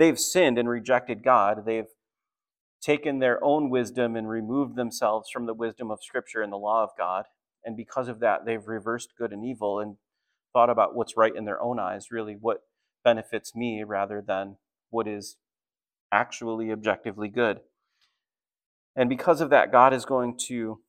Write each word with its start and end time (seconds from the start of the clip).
they've 0.00 0.18
sinned 0.18 0.58
and 0.58 0.68
rejected 0.68 1.22
God. 1.22 1.64
They've 1.66 1.84
taken 2.82 3.18
their 3.18 3.42
own 3.44 3.68
wisdom 3.68 4.16
and 4.16 4.26
removed 4.26 4.74
themselves 4.74 5.28
from 5.30 5.44
the 5.44 5.52
wisdom 5.52 5.90
of 5.90 6.02
Scripture 6.02 6.40
and 6.40 6.50
the 6.50 6.56
law 6.56 6.82
of 6.82 6.90
God. 6.98 7.26
And 7.64 7.76
because 7.76 8.08
of 8.08 8.18
that, 8.20 8.46
they've 8.46 8.66
reversed 8.66 9.10
good 9.18 9.30
and 9.30 9.44
evil 9.44 9.78
and 9.78 9.96
thought 10.54 10.70
about 10.70 10.94
what's 10.94 11.18
right 11.18 11.36
in 11.36 11.44
their 11.44 11.60
own 11.60 11.78
eyes, 11.78 12.10
really 12.10 12.34
what 12.40 12.62
benefits 13.04 13.54
me 13.54 13.84
rather 13.86 14.24
than 14.26 14.56
what 14.88 15.06
is 15.06 15.36
actually 16.10 16.72
objectively 16.72 17.28
good. 17.28 17.60
And 18.96 19.10
because 19.10 19.42
of 19.42 19.50
that, 19.50 19.70
God 19.70 19.92
is 19.92 20.06
going 20.06 20.38
to. 20.48 20.80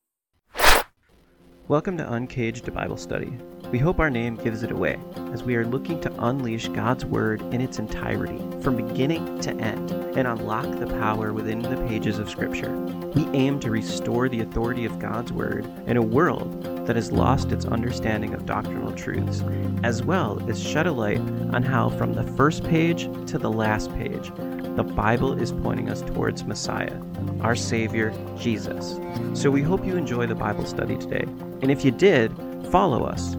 Welcome 1.72 1.96
to 1.96 2.12
Uncaged 2.12 2.70
Bible 2.74 2.98
Study. 2.98 3.32
We 3.70 3.78
hope 3.78 3.98
our 3.98 4.10
name 4.10 4.36
gives 4.36 4.62
it 4.62 4.70
away, 4.70 4.98
as 5.32 5.42
we 5.42 5.56
are 5.56 5.64
looking 5.64 6.02
to 6.02 6.12
unleash 6.22 6.68
God's 6.68 7.06
Word 7.06 7.40
in 7.54 7.62
its 7.62 7.78
entirety, 7.78 8.36
from 8.60 8.76
beginning 8.76 9.40
to 9.40 9.52
end, 9.52 9.90
and 9.90 10.28
unlock 10.28 10.70
the 10.78 10.86
power 10.86 11.32
within 11.32 11.62
the 11.62 11.82
pages 11.88 12.18
of 12.18 12.28
Scripture. 12.28 12.76
We 13.14 13.24
aim 13.28 13.58
to 13.60 13.70
restore 13.70 14.28
the 14.28 14.42
authority 14.42 14.84
of 14.84 14.98
God's 14.98 15.32
Word 15.32 15.64
in 15.86 15.96
a 15.96 16.02
world 16.02 16.62
that 16.86 16.96
has 16.96 17.10
lost 17.10 17.52
its 17.52 17.64
understanding 17.64 18.34
of 18.34 18.44
doctrinal 18.44 18.92
truths, 18.92 19.42
as 19.82 20.02
well 20.02 20.46
as 20.50 20.62
shed 20.62 20.86
a 20.86 20.92
light 20.92 21.20
on 21.54 21.62
how, 21.62 21.88
from 21.88 22.12
the 22.12 22.30
first 22.34 22.64
page 22.64 23.04
to 23.28 23.38
the 23.38 23.50
last 23.50 23.90
page, 23.94 24.30
the 24.76 24.82
Bible 24.82 25.38
is 25.38 25.52
pointing 25.52 25.90
us 25.90 26.00
towards 26.00 26.44
Messiah, 26.44 26.98
our 27.42 27.54
Savior, 27.54 28.10
Jesus. 28.38 28.98
So 29.34 29.50
we 29.50 29.60
hope 29.60 29.84
you 29.84 29.98
enjoy 29.98 30.26
the 30.26 30.34
Bible 30.34 30.64
study 30.64 30.96
today. 30.96 31.24
And 31.60 31.70
if 31.70 31.84
you 31.84 31.90
did, 31.90 32.32
follow 32.70 33.04
us 33.04 33.36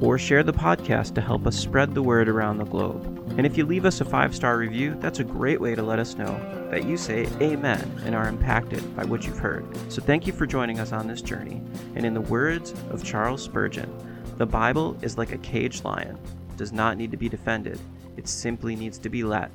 or 0.00 0.16
share 0.16 0.44
the 0.44 0.52
podcast 0.52 1.16
to 1.16 1.20
help 1.20 1.44
us 1.44 1.56
spread 1.56 1.92
the 1.92 2.04
word 2.04 2.28
around 2.28 2.58
the 2.58 2.64
globe. 2.64 3.04
And 3.36 3.44
if 3.44 3.58
you 3.58 3.66
leave 3.66 3.84
us 3.84 4.00
a 4.00 4.04
five 4.04 4.32
star 4.32 4.56
review, 4.58 4.96
that's 5.00 5.18
a 5.18 5.24
great 5.24 5.60
way 5.60 5.74
to 5.74 5.82
let 5.82 5.98
us 5.98 6.14
know 6.14 6.38
that 6.70 6.84
you 6.84 6.96
say 6.96 7.26
amen 7.40 8.00
and 8.04 8.14
are 8.14 8.28
impacted 8.28 8.94
by 8.94 9.04
what 9.04 9.24
you've 9.26 9.38
heard. 9.40 9.66
So 9.90 10.00
thank 10.00 10.24
you 10.24 10.32
for 10.32 10.46
joining 10.46 10.78
us 10.78 10.92
on 10.92 11.08
this 11.08 11.20
journey. 11.20 11.60
And 11.96 12.06
in 12.06 12.14
the 12.14 12.20
words 12.20 12.74
of 12.90 13.02
Charles 13.02 13.42
Spurgeon, 13.42 13.92
the 14.36 14.46
Bible 14.46 14.96
is 15.02 15.18
like 15.18 15.32
a 15.32 15.38
caged 15.38 15.84
lion, 15.84 16.16
it 16.50 16.56
does 16.56 16.72
not 16.72 16.96
need 16.96 17.10
to 17.10 17.16
be 17.16 17.28
defended, 17.28 17.80
it 18.16 18.28
simply 18.28 18.76
needs 18.76 18.98
to 18.98 19.08
be 19.08 19.24
let 19.24 19.50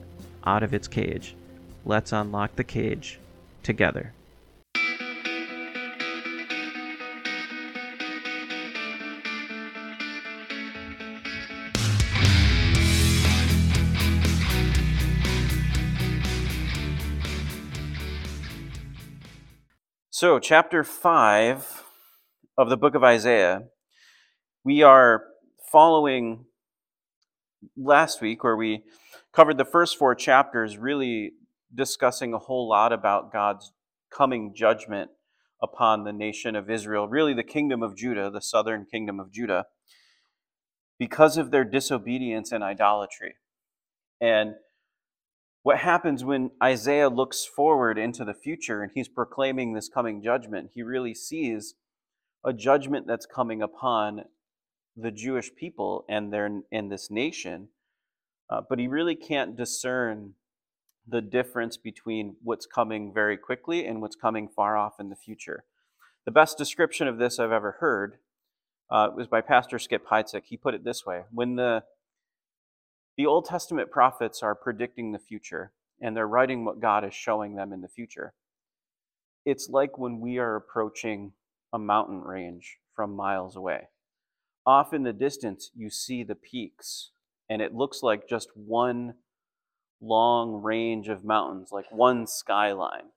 out 0.45 0.63
of 0.63 0.73
its 0.73 0.87
cage. 0.87 1.35
Let's 1.85 2.11
unlock 2.11 2.55
the 2.55 2.63
cage 2.63 3.19
together. 3.63 4.13
So, 20.09 20.37
chapter 20.37 20.83
5 20.83 21.83
of 22.55 22.69
the 22.69 22.77
book 22.77 22.93
of 22.93 23.03
Isaiah, 23.03 23.63
we 24.63 24.83
are 24.83 25.23
following 25.71 26.45
last 27.75 28.21
week 28.21 28.43
where 28.43 28.55
we 28.55 28.83
covered 29.33 29.57
the 29.57 29.65
first 29.65 29.97
four 29.97 30.15
chapters, 30.15 30.77
really 30.77 31.31
discussing 31.73 32.33
a 32.33 32.39
whole 32.39 32.67
lot 32.67 32.91
about 32.91 33.31
God's 33.31 33.71
coming 34.11 34.53
judgment 34.55 35.11
upon 35.61 36.03
the 36.03 36.13
nation 36.13 36.55
of 36.55 36.69
Israel, 36.69 37.07
really 37.07 37.33
the 37.33 37.43
kingdom 37.43 37.83
of 37.83 37.95
Judah, 37.95 38.29
the 38.29 38.41
southern 38.41 38.85
kingdom 38.85 39.19
of 39.19 39.31
Judah, 39.31 39.65
because 40.97 41.37
of 41.37 41.51
their 41.51 41.63
disobedience 41.63 42.51
and 42.51 42.63
idolatry. 42.63 43.35
And 44.19 44.55
what 45.63 45.77
happens 45.77 46.23
when 46.23 46.51
Isaiah 46.61 47.09
looks 47.09 47.45
forward 47.45 47.97
into 47.97 48.25
the 48.25 48.33
future 48.33 48.81
and 48.81 48.91
he's 48.93 49.07
proclaiming 49.07 49.73
this 49.73 49.89
coming 49.89 50.23
judgment, 50.23 50.71
he 50.73 50.81
really 50.81 51.13
sees 51.13 51.75
a 52.43 52.51
judgment 52.51 53.05
that's 53.07 53.27
coming 53.27 53.61
upon 53.61 54.23
the 54.95 55.11
Jewish 55.11 55.53
people 55.55 56.03
and 56.09 56.33
their 56.33 56.61
and 56.71 56.91
this 56.91 57.09
nation, 57.11 57.69
uh, 58.51 58.61
but 58.67 58.79
he 58.79 58.87
really 58.87 59.15
can't 59.15 59.55
discern 59.55 60.33
the 61.07 61.21
difference 61.21 61.77
between 61.77 62.35
what's 62.43 62.65
coming 62.65 63.13
very 63.13 63.37
quickly 63.37 63.85
and 63.85 64.01
what's 64.01 64.15
coming 64.15 64.47
far 64.47 64.77
off 64.77 64.99
in 64.99 65.09
the 65.09 65.15
future. 65.15 65.63
The 66.25 66.31
best 66.31 66.57
description 66.57 67.07
of 67.07 67.17
this 67.17 67.39
I've 67.39 67.51
ever 67.51 67.77
heard 67.79 68.17
uh, 68.91 69.09
was 69.15 69.27
by 69.27 69.41
Pastor 69.41 69.79
Skip 69.79 70.05
Heitzig. 70.07 70.43
He 70.45 70.57
put 70.57 70.75
it 70.75 70.83
this 70.83 71.05
way: 71.05 71.23
When 71.31 71.55
the 71.55 71.83
the 73.17 73.25
Old 73.25 73.45
Testament 73.45 73.89
prophets 73.89 74.43
are 74.43 74.55
predicting 74.55 75.11
the 75.11 75.19
future, 75.19 75.71
and 76.01 76.15
they're 76.15 76.27
writing 76.27 76.65
what 76.65 76.79
God 76.79 77.05
is 77.05 77.13
showing 77.13 77.55
them 77.55 77.73
in 77.73 77.81
the 77.81 77.87
future. 77.87 78.33
It's 79.45 79.69
like 79.69 79.97
when 79.97 80.19
we 80.19 80.37
are 80.37 80.55
approaching 80.55 81.33
a 81.73 81.79
mountain 81.79 82.21
range 82.21 82.77
from 82.95 83.15
miles 83.15 83.55
away. 83.55 83.89
Off 84.65 84.93
in 84.93 85.03
the 85.03 85.13
distance, 85.13 85.71
you 85.75 85.89
see 85.89 86.23
the 86.23 86.35
peaks, 86.35 87.11
and 87.51 87.61
it 87.61 87.75
looks 87.75 88.01
like 88.01 88.29
just 88.29 88.47
one 88.55 89.13
long 89.99 90.61
range 90.63 91.09
of 91.09 91.25
mountains, 91.25 91.67
like 91.69 91.91
one 91.91 92.25
skyline. 92.25 93.09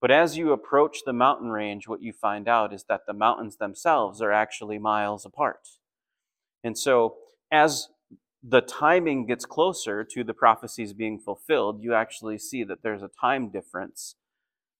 But 0.00 0.10
as 0.10 0.38
you 0.38 0.52
approach 0.52 1.00
the 1.04 1.12
mountain 1.12 1.50
range, 1.50 1.86
what 1.86 2.00
you 2.00 2.14
find 2.14 2.48
out 2.48 2.72
is 2.72 2.84
that 2.88 3.02
the 3.06 3.12
mountains 3.12 3.58
themselves 3.58 4.22
are 4.22 4.32
actually 4.32 4.78
miles 4.78 5.26
apart. 5.26 5.68
And 6.64 6.78
so, 6.78 7.16
as 7.52 7.88
the 8.42 8.62
timing 8.62 9.26
gets 9.26 9.44
closer 9.44 10.02
to 10.02 10.24
the 10.24 10.32
prophecies 10.32 10.94
being 10.94 11.18
fulfilled, 11.18 11.82
you 11.82 11.92
actually 11.92 12.38
see 12.38 12.64
that 12.64 12.82
there's 12.82 13.02
a 13.02 13.10
time 13.20 13.50
difference 13.50 14.16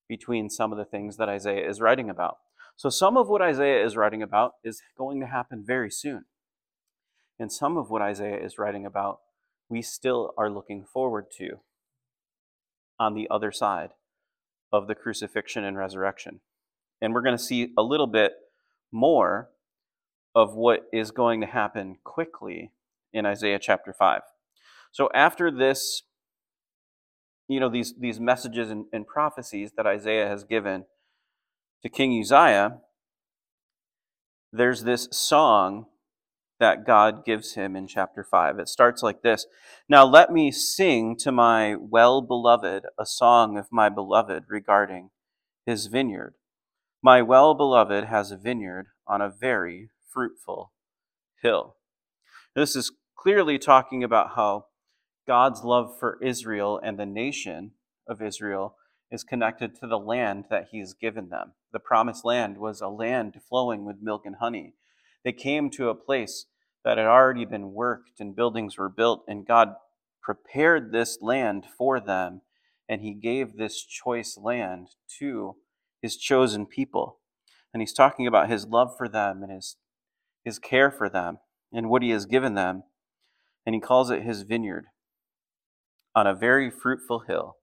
between 0.09 0.49
some 0.49 0.71
of 0.71 0.79
the 0.79 0.85
things 0.85 1.17
that 1.17 1.29
Isaiah 1.29 1.69
is 1.69 1.79
writing 1.79 2.09
about. 2.09 2.37
So, 2.75 2.89
some 2.89 3.17
of 3.17 3.29
what 3.29 3.43
Isaiah 3.43 3.85
is 3.85 3.95
writing 3.95 4.23
about 4.23 4.53
is 4.63 4.81
going 4.97 5.19
to 5.19 5.27
happen 5.27 5.63
very 5.63 5.91
soon. 5.91 6.25
And 7.39 7.51
some 7.51 7.77
of 7.77 7.89
what 7.89 8.01
Isaiah 8.01 8.43
is 8.43 8.57
writing 8.57 8.85
about, 8.85 9.19
we 9.69 9.81
still 9.81 10.33
are 10.37 10.49
looking 10.49 10.85
forward 10.85 11.25
to 11.37 11.59
on 12.99 13.13
the 13.13 13.27
other 13.29 13.51
side 13.51 13.91
of 14.71 14.87
the 14.87 14.95
crucifixion 14.95 15.63
and 15.63 15.77
resurrection. 15.77 16.39
And 17.01 17.13
we're 17.13 17.21
going 17.21 17.37
to 17.37 17.43
see 17.43 17.73
a 17.77 17.83
little 17.83 18.07
bit 18.07 18.33
more 18.91 19.49
of 20.33 20.55
what 20.55 20.87
is 20.93 21.11
going 21.11 21.41
to 21.41 21.47
happen 21.47 21.97
quickly 22.03 22.71
in 23.13 23.25
Isaiah 23.25 23.59
chapter 23.59 23.93
5. 23.93 24.21
So 24.91 25.09
after 25.13 25.51
this, 25.51 26.03
you 27.47 27.59
know, 27.59 27.69
these, 27.69 27.93
these 27.99 28.19
messages 28.19 28.69
and, 28.69 28.85
and 28.91 29.05
prophecies 29.05 29.71
that 29.77 29.85
Isaiah 29.85 30.27
has 30.27 30.43
given 30.43 30.85
to 31.83 31.89
King 31.89 32.19
Uzziah, 32.19 32.79
there's 34.51 34.83
this 34.83 35.07
song 35.11 35.85
that 36.65 36.83
God 36.83 37.23
gives 37.23 37.53
him 37.53 37.75
in 37.75 37.85
chapter 37.85 38.23
5. 38.23 38.57
It 38.57 38.67
starts 38.67 39.03
like 39.03 39.21
this 39.21 39.45
Now 39.87 40.03
let 40.03 40.31
me 40.31 40.51
sing 40.51 41.15
to 41.17 41.31
my 41.31 41.75
well 41.75 42.23
beloved 42.23 42.85
a 42.97 43.05
song 43.05 43.55
of 43.55 43.67
my 43.71 43.87
beloved 43.87 44.45
regarding 44.49 45.11
his 45.63 45.85
vineyard. 45.85 46.33
My 47.03 47.21
well 47.21 47.53
beloved 47.53 48.05
has 48.05 48.31
a 48.31 48.35
vineyard 48.35 48.87
on 49.05 49.21
a 49.21 49.29
very 49.29 49.89
fruitful 50.11 50.71
hill. 51.43 51.75
This 52.55 52.75
is 52.75 52.91
clearly 53.15 53.59
talking 53.59 54.03
about 54.03 54.35
how 54.35 54.65
God's 55.27 55.63
love 55.63 55.95
for 55.99 56.17
Israel 56.19 56.81
and 56.83 56.97
the 56.97 57.05
nation 57.05 57.73
of 58.07 58.23
Israel 58.23 58.75
is 59.11 59.23
connected 59.23 59.75
to 59.75 59.87
the 59.87 59.99
land 59.99 60.45
that 60.49 60.69
he's 60.71 60.95
given 60.95 61.29
them. 61.29 61.51
The 61.71 61.79
promised 61.79 62.25
land 62.25 62.57
was 62.57 62.81
a 62.81 62.87
land 62.87 63.39
flowing 63.47 63.85
with 63.85 64.01
milk 64.01 64.23
and 64.25 64.37
honey. 64.37 64.73
They 65.23 65.31
came 65.31 65.69
to 65.71 65.89
a 65.89 65.95
place 65.95 66.47
that 66.85 66.97
had 66.97 67.07
already 67.07 67.43
been 67.43 67.73
worked 67.73 68.19
and 68.21 68.35
buildings 68.35 68.77
were 68.77 68.89
built, 68.89 69.25
and 69.27 69.45
God 69.45 69.75
prepared 70.21 70.91
this 70.91 71.17
land 71.21 71.65
for 71.77 71.99
them, 71.99 72.41
and 72.87 73.01
he 73.01 73.13
gave 73.13 73.57
this 73.57 73.83
choice 73.83 74.37
land 74.41 74.89
to 75.19 75.57
his 76.01 76.15
chosen 76.15 76.65
people. 76.65 77.19
And 77.73 77.81
he's 77.81 77.93
talking 77.93 78.25
about 78.27 78.49
his 78.49 78.65
love 78.65 78.95
for 78.97 79.09
them 79.09 79.43
and 79.43 79.51
his, 79.51 79.75
his 80.45 80.59
care 80.59 80.89
for 80.89 81.09
them 81.09 81.39
and 81.73 81.89
what 81.89 82.03
he 82.03 82.11
has 82.11 82.25
given 82.25 82.53
them 82.53 82.83
and 83.65 83.73
he 83.73 83.81
calls 83.81 84.09
it 84.11 84.21
his 84.21 84.43
vineyard 84.43 84.85
on 86.13 86.27
a 86.27 86.35
very 86.35 86.69
fruitful 86.69 87.21
hill. 87.21 87.57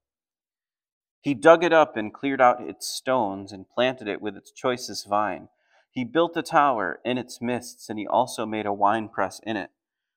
He 1.20 1.34
dug 1.34 1.62
it 1.62 1.72
up 1.72 1.96
and 1.96 2.12
cleared 2.12 2.40
out 2.40 2.60
its 2.60 2.88
stones 2.88 3.52
and 3.52 3.68
planted 3.68 4.08
it 4.08 4.20
with 4.20 4.36
its 4.36 4.50
choicest 4.50 5.08
vine. 5.08 5.48
He 5.92 6.04
built 6.04 6.36
a 6.36 6.42
tower 6.42 7.00
in 7.04 7.18
its 7.18 7.40
midst, 7.40 7.88
and 7.90 7.98
he 7.98 8.06
also 8.06 8.46
made 8.46 8.66
a 8.66 8.72
winepress 8.72 9.40
in 9.44 9.56
it. 9.56 9.70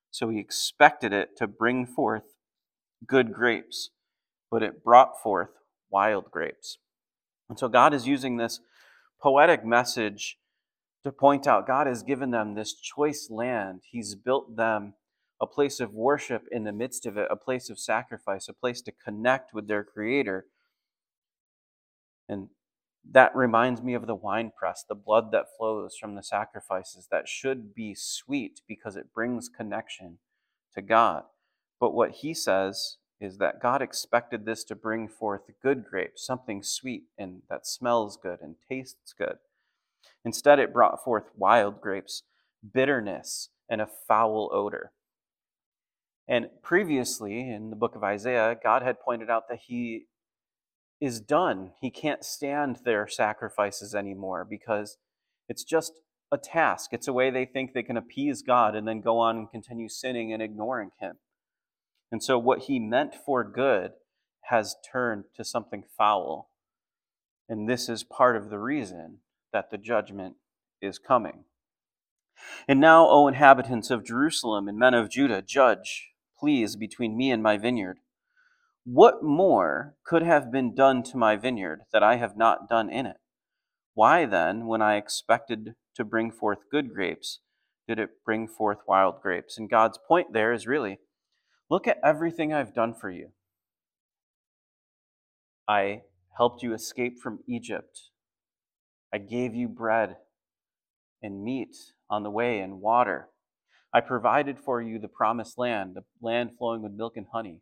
So 0.10 0.30
he 0.30 0.40
expected 0.40 1.12
it 1.12 1.36
to 1.38 1.48
bring 1.48 1.86
forth 1.86 2.24
good 3.06 3.34
grapes, 3.34 3.90
but 4.50 4.64
it 4.64 4.84
brought 4.84 5.22
forth 5.22 5.50
wild 5.92 6.32
grapes. 6.32 6.78
And 7.50 7.60
so 7.60 7.68
God 7.68 7.94
is 7.94 8.08
using 8.08 8.38
this 8.38 8.62
poetic 9.22 9.66
message 9.66 10.38
to 11.04 11.12
point 11.12 11.46
out 11.46 11.68
God 11.68 11.88
has 11.88 12.04
given 12.04 12.32
them 12.32 12.56
this 12.56 12.74
choice 12.74 13.28
land. 13.30 13.82
He's 13.92 14.16
built 14.16 14.56
them 14.56 14.94
a 15.42 15.46
place 15.46 15.82
of 15.82 15.94
worship 15.94 16.44
in 16.52 16.64
the 16.64 16.72
midst 16.72 17.06
of 17.06 17.18
it, 17.18 17.28
a 17.30 17.36
place 17.36 17.70
of 17.70 17.78
sacrifice, 17.78 18.48
a 18.48 18.54
place 18.54 18.82
to 18.84 18.94
connect 18.94 19.54
with 19.54 19.68
their 19.68 19.84
Creator. 19.84 20.46
And 22.30 22.48
that 23.12 23.36
reminds 23.36 23.82
me 23.82 23.94
of 23.94 24.08
the 24.08 24.16
winepress, 24.16 24.84
the 24.88 24.96
blood 24.96 25.32
that 25.32 25.56
flows 25.58 25.96
from 26.00 26.16
the 26.16 26.24
sacrifices 26.24 27.08
that 27.12 27.28
should 27.28 27.74
be 27.74 27.94
sweet 27.96 28.62
because 28.68 28.96
it 28.96 29.14
brings 29.14 29.50
connection 29.50 30.18
to 30.74 30.82
God. 30.82 31.24
But 31.80 31.94
what 31.94 32.12
he 32.12 32.34
says 32.34 32.98
is 33.20 33.38
that 33.38 33.62
God 33.62 33.82
expected 33.82 34.46
this 34.46 34.64
to 34.66 34.76
bring 34.76 35.08
forth 35.08 35.42
good 35.62 35.86
grapes, 35.86 36.26
something 36.26 36.64
sweet 36.64 37.04
and 37.18 37.42
that 37.50 37.66
smells 37.66 38.18
good 38.22 38.40
and 38.42 38.56
tastes 38.68 39.14
good. 39.18 39.38
Instead, 40.24 40.60
it 40.60 40.74
brought 40.74 41.04
forth 41.04 41.26
wild 41.36 41.80
grapes, 41.82 42.24
bitterness, 42.74 43.50
and 43.70 43.82
a 43.82 43.88
foul 44.08 44.50
odor. 44.52 44.92
And 46.28 46.48
previously 46.64 47.50
in 47.50 47.70
the 47.70 47.76
book 47.76 47.96
of 47.96 48.04
Isaiah, 48.04 48.58
God 48.62 48.82
had 48.82 49.00
pointed 49.00 49.30
out 49.30 49.48
that 49.50 49.60
he 49.68 50.08
is 51.02 51.20
done. 51.20 51.72
He 51.82 51.92
can't 51.92 52.24
stand 52.24 52.80
their 52.86 53.08
sacrifices 53.08 53.94
anymore 53.94 54.46
because 54.50 54.98
it's 55.48 55.64
just 55.64 55.94
a 56.32 56.38
task. 56.38 56.92
It's 56.94 57.08
a 57.08 57.14
way 57.14 57.30
they 57.30 57.46
think 57.46 57.74
they 57.74 57.84
can 57.84 57.98
appease 57.98 58.42
God 58.42 58.76
and 58.76 58.88
then 58.88 59.02
go 59.02 59.20
on 59.20 59.38
and 59.38 59.52
continue 59.52 59.90
sinning 59.90 60.34
and 60.34 60.42
ignoring 60.42 60.92
Him. 61.00 61.18
And 62.12 62.24
so, 62.24 62.38
what 62.38 62.64
He 62.64 62.80
meant 62.80 63.14
for 63.26 63.44
good 63.44 63.92
has 64.50 64.76
turned 64.92 65.26
to 65.36 65.44
something 65.44 65.84
foul. 65.98 66.50
And 67.48 67.70
this 67.70 67.90
is 67.90 68.04
part 68.04 68.36
of 68.36 68.50
the 68.50 68.60
reason 68.60 69.20
that 69.54 69.72
the 69.72 69.78
judgment 69.78 70.36
is 70.82 71.00
coming. 71.00 71.46
And 72.68 72.80
now, 72.80 73.08
O 73.08 73.28
inhabitants 73.28 73.90
of 73.90 74.06
Jerusalem 74.06 74.68
and 74.68 74.78
men 74.78 74.94
of 74.94 75.10
Judah, 75.10 75.42
judge, 75.42 76.10
please, 76.40 76.76
between 76.76 77.16
me 77.16 77.32
and 77.32 77.42
my 77.42 77.58
vineyard. 77.58 78.00
What 78.86 79.24
more 79.24 79.96
could 80.06 80.22
have 80.22 80.52
been 80.52 80.76
done 80.76 81.02
to 81.04 81.18
my 81.18 81.36
vineyard 81.36 81.82
that 81.92 82.04
I 82.04 82.18
have 82.18 82.38
not 82.38 82.70
done 82.70 82.88
in 82.88 83.08
it? 83.08 83.18
Why 83.96 84.28
then, 84.28 84.68
when 84.68 84.84
I 84.84 84.98
expected 84.98 85.74
to 85.96 86.06
bring 86.06 86.32
forth 86.32 86.70
good 86.70 86.94
grapes, 86.94 87.40
did 87.88 87.98
it 87.98 88.24
bring 88.24 88.48
forth 88.48 88.78
wild 88.88 89.22
grapes? 89.24 89.58
And 89.58 89.72
God's 89.72 89.98
point 90.08 90.34
there 90.34 90.54
is 90.54 90.68
really 90.68 91.00
look 91.68 91.88
at 91.88 91.98
everything 92.04 92.54
I've 92.54 92.76
done 92.76 92.94
for 92.94 93.10
you. 93.10 93.30
I 95.68 96.04
helped 96.38 96.62
you 96.62 96.76
escape 96.76 97.18
from 97.20 97.40
Egypt. 97.48 98.12
I 99.12 99.18
gave 99.18 99.56
you 99.56 99.68
bread 99.68 100.18
and 101.24 101.44
meat 101.44 101.76
on 102.08 102.22
the 102.22 102.30
way 102.30 102.60
and 102.60 102.82
water. 102.82 103.30
I 103.92 104.02
provided 104.02 104.60
for 104.60 104.80
you 104.80 105.00
the 105.00 105.08
promised 105.08 105.58
land, 105.58 105.96
the 105.96 106.04
land 106.22 106.52
flowing 106.60 106.84
with 106.84 106.92
milk 106.92 107.18
and 107.18 107.26
honey 107.34 107.62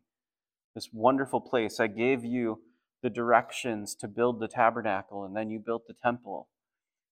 this 0.74 0.90
wonderful 0.92 1.40
place. 1.40 1.78
I 1.80 1.86
gave 1.86 2.24
you 2.24 2.60
the 3.02 3.10
directions 3.10 3.94
to 3.96 4.08
build 4.08 4.40
the 4.40 4.48
tabernacle, 4.48 5.24
and 5.24 5.36
then 5.36 5.50
you 5.50 5.58
built 5.64 5.86
the 5.86 5.94
temple. 5.94 6.48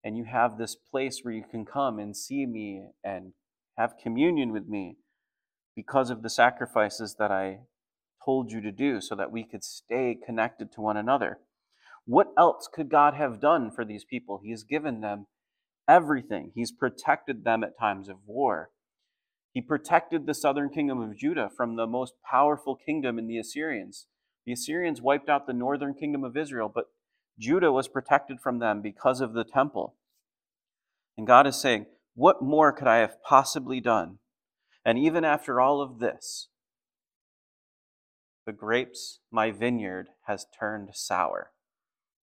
And 0.03 0.17
you 0.17 0.25
have 0.25 0.57
this 0.57 0.77
place 0.77 1.21
where 1.23 1.35
you 1.35 1.45
can 1.51 1.67
come 1.67 1.99
and 1.99 2.17
see 2.17 2.47
me 2.47 2.89
and 3.05 3.33
have 3.77 3.95
communion 4.03 4.53
with 4.53 4.67
me 4.67 4.97
because 5.77 6.11
of 6.11 6.23
the 6.23 6.31
sacrifices 6.31 7.17
that 7.19 7.31
I 7.31 7.61
told 8.25 8.51
you 8.51 8.61
to 8.63 8.73
do 8.73 9.01
so 9.01 9.15
that 9.15 9.33
we 9.33 9.45
could 9.45 9.65
stay 9.65 10.17
connected 10.25 10.73
to 10.73 10.81
one 10.81 10.97
another. 10.97 11.39
What 12.07 12.29
else 12.39 12.69
could 12.73 12.91
God 12.91 13.15
have 13.15 13.41
done 13.41 13.71
for 13.71 13.85
these 13.85 14.05
people? 14.05 14.41
He 14.43 14.51
has 14.51 14.63
given 14.65 15.01
them 15.01 15.27
everything, 15.89 16.53
He's 16.55 16.73
protected 16.73 17.45
them 17.45 17.63
at 17.63 17.79
times 17.79 18.09
of 18.09 18.17
war. 18.27 18.71
He 19.53 19.61
protected 19.61 20.27
the 20.27 20.35
southern 20.35 20.71
kingdom 20.71 21.01
of 21.01 21.17
Judah 21.17 21.51
from 21.57 21.77
the 21.77 21.87
most 21.87 22.15
powerful 22.29 22.77
kingdom 22.77 23.19
in 23.19 23.27
the 23.27 23.39
Assyrians. 23.39 24.07
The 24.47 24.53
Assyrians 24.53 25.03
wiped 25.03 25.29
out 25.29 25.47
the 25.47 25.53
northern 25.53 25.95
kingdom 25.95 26.23
of 26.23 26.37
Israel, 26.37 26.71
but 26.73 26.87
Judah 27.39 27.73
was 27.73 27.89
protected 27.89 28.41
from 28.41 28.59
them 28.59 28.81
because 28.81 29.21
of 29.21 29.33
the 29.33 29.45
temple. 29.45 29.97
And 31.17 31.27
God 31.27 31.47
is 31.47 31.61
saying, 31.61 31.87
What 32.15 32.43
more 32.43 32.73
could 32.73 32.87
I 32.87 32.99
have 32.99 33.23
possibly 33.23 33.81
done? 33.81 34.19
And 34.85 34.99
even 34.99 35.25
after 35.25 35.61
all 35.61 35.81
of 35.81 35.99
this, 35.99 36.49
the 38.47 38.53
grapes, 38.53 39.19
my 39.31 39.51
vineyard, 39.51 40.09
has 40.27 40.47
turned 40.59 40.91
sour 40.93 41.51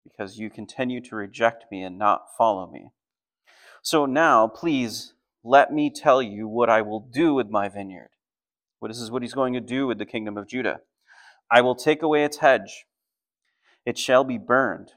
because 0.05 0.39
you 0.39 0.49
continue 0.49 1.01
to 1.01 1.17
reject 1.17 1.65
me 1.71 1.83
and 1.83 1.99
not 1.99 2.27
follow 2.39 2.71
me. 2.71 2.91
So 3.83 4.07
now, 4.07 4.49
please 4.49 5.15
let 5.47 5.73
me 5.73 5.91
tell 5.91 6.21
you 6.21 6.49
what 6.49 6.69
I 6.69 6.83
will 6.83 6.99
do 6.99 7.33
with 7.33 7.49
my 7.49 7.69
vineyard. 7.69 8.11
Well, 8.81 8.89
this 8.89 9.01
is 9.01 9.13
what 9.13 9.23
he's 9.23 9.33
going 9.33 9.53
to 9.55 9.61
do 9.61 9.87
with 9.87 9.99
the 9.99 10.05
kingdom 10.05 10.37
of 10.37 10.49
Judah. 10.49 10.81
I 11.49 11.61
will 11.61 11.77
take 11.77 12.03
away 12.03 12.25
its 12.25 12.39
hedge, 12.39 12.85
it 13.85 13.97
shall 13.97 14.25
be 14.25 14.39
burned, 14.39 14.91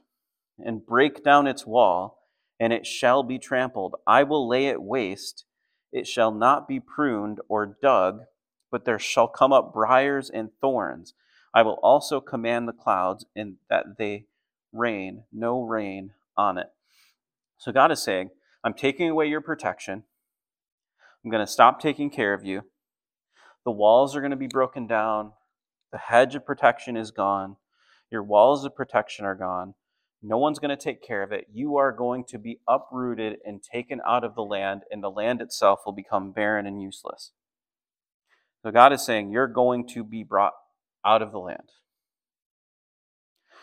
and 0.57 0.83
break 0.83 1.23
down 1.23 1.45
its 1.45 1.67
wall, 1.67 2.23
and 2.59 2.73
it 2.73 2.87
shall 2.87 3.21
be 3.21 3.37
trampled. 3.37 3.93
I 4.07 4.23
will 4.23 4.47
lay 4.47 4.65
it 4.65 4.81
waste, 4.81 5.45
it 5.91 6.07
shall 6.07 6.31
not 6.31 6.67
be 6.67 6.79
pruned 6.79 7.39
or 7.47 7.77
dug, 7.79 8.21
but 8.71 8.85
there 8.85 8.97
shall 8.97 9.27
come 9.27 9.53
up 9.53 9.71
briers 9.71 10.31
and 10.31 10.49
thorns. 10.59 11.13
I 11.53 11.61
will 11.61 11.79
also 11.83 12.19
command 12.19 12.67
the 12.67 12.73
clouds, 12.73 13.23
and 13.35 13.57
that 13.69 13.99
they 13.99 14.25
rain 14.73 15.25
no 15.31 15.61
rain 15.61 16.13
on 16.35 16.57
it. 16.57 16.69
So 17.59 17.71
God 17.71 17.91
is 17.91 18.01
saying, 18.01 18.31
I'm 18.63 18.73
taking 18.73 19.09
away 19.09 19.27
your 19.27 19.41
protection. 19.41 20.05
I'm 21.29 21.31
going 21.31 21.45
to 21.45 21.51
stop 21.51 21.79
taking 21.79 22.09
care 22.09 22.33
of 22.33 22.43
you. 22.43 22.63
The 23.63 23.71
walls 23.71 24.15
are 24.15 24.19
going 24.19 24.31
to 24.31 24.35
be 24.35 24.47
broken 24.47 24.87
down. 24.87 25.33
The 25.91 25.99
hedge 25.99 26.33
of 26.33 26.43
protection 26.43 26.97
is 26.97 27.11
gone. 27.11 27.57
Your 28.11 28.23
walls 28.23 28.65
of 28.65 28.75
protection 28.75 29.25
are 29.25 29.35
gone. 29.35 29.75
No 30.23 30.39
one's 30.39 30.57
going 30.57 30.75
to 30.75 30.83
take 30.83 31.03
care 31.03 31.21
of 31.21 31.31
it. 31.31 31.45
You 31.53 31.77
are 31.77 31.91
going 31.91 32.23
to 32.29 32.39
be 32.39 32.61
uprooted 32.67 33.37
and 33.45 33.61
taken 33.61 34.01
out 34.07 34.23
of 34.23 34.33
the 34.33 34.41
land, 34.41 34.85
and 34.89 35.03
the 35.03 35.11
land 35.11 35.39
itself 35.39 35.81
will 35.85 35.93
become 35.93 36.31
barren 36.31 36.65
and 36.65 36.81
useless. 36.81 37.31
So 38.63 38.71
God 38.71 38.91
is 38.91 39.05
saying, 39.05 39.31
You're 39.31 39.45
going 39.45 39.87
to 39.89 40.03
be 40.03 40.23
brought 40.23 40.53
out 41.05 41.21
of 41.21 41.31
the 41.31 41.37
land. 41.37 41.69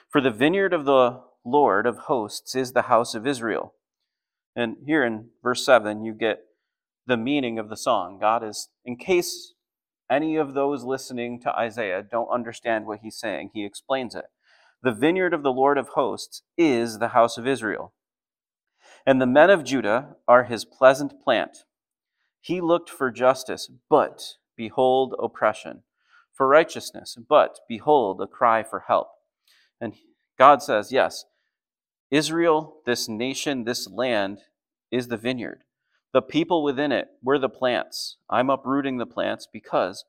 For 0.09 0.21
the 0.21 0.31
vineyard 0.31 0.73
of 0.73 0.85
the 0.85 1.21
Lord 1.45 1.85
of 1.85 1.99
hosts 1.99 2.55
is 2.55 2.75
the 2.75 2.83
house 2.83 3.17
of 3.17 3.27
Israel. 3.27 3.75
And 4.55 4.77
here 4.87 5.05
in 5.05 5.31
verse 5.43 5.67
7, 5.67 6.05
you 6.05 6.15
get 6.15 6.46
the 7.07 7.17
meaning 7.17 7.59
of 7.59 7.69
the 7.69 7.77
song. 7.77 8.19
God 8.21 8.43
is, 8.45 8.69
in 8.85 8.97
case 8.97 9.55
any 10.11 10.37
of 10.37 10.55
those 10.55 10.85
listening 10.85 11.41
to 11.41 11.57
Isaiah 11.57 12.05
don't 12.09 12.29
understand 12.29 12.87
what 12.87 13.01
he's 13.03 13.19
saying, 13.19 13.51
he 13.55 13.65
explains 13.65 14.15
it. 14.15 14.27
The 14.83 14.93
vineyard 14.93 15.35
of 15.35 15.43
the 15.43 15.53
Lord 15.53 15.79
of 15.79 15.89
hosts 15.91 16.43
is 16.57 16.99
the 16.99 17.09
house 17.09 17.39
of 17.39 17.47
Israel. 17.47 17.93
And 19.07 19.21
the 19.21 19.27
men 19.27 19.51
of 19.51 19.65
Judah 19.65 20.17
are 20.29 20.45
his 20.45 20.65
pleasant 20.65 21.23
plant. 21.23 21.59
He 22.41 22.61
looked 22.61 22.91
for 22.91 23.11
justice, 23.11 23.71
but 23.89 24.35
behold 24.57 25.15
oppression, 25.21 25.83
for 26.33 26.47
righteousness, 26.49 27.17
but 27.29 27.59
behold 27.69 28.21
a 28.21 28.27
cry 28.27 28.63
for 28.63 28.85
help. 28.87 29.09
And 29.81 29.95
God 30.39 30.63
says, 30.63 30.93
Yes, 30.93 31.25
Israel, 32.11 32.77
this 32.87 33.09
nation, 33.09 33.65
this 33.65 33.89
land, 33.91 34.43
is 34.91 35.09
the 35.09 35.17
vineyard. 35.17 35.63
The 36.13 36.23
people 36.23 36.63
within 36.63 36.93
it 36.93 37.09
were 37.23 37.39
the 37.39 37.49
plants. 37.49 38.17
I'm 38.31 38.51
uprooting 38.51 38.99
the 38.99 39.07
plants 39.07 39.47
because 39.53 40.05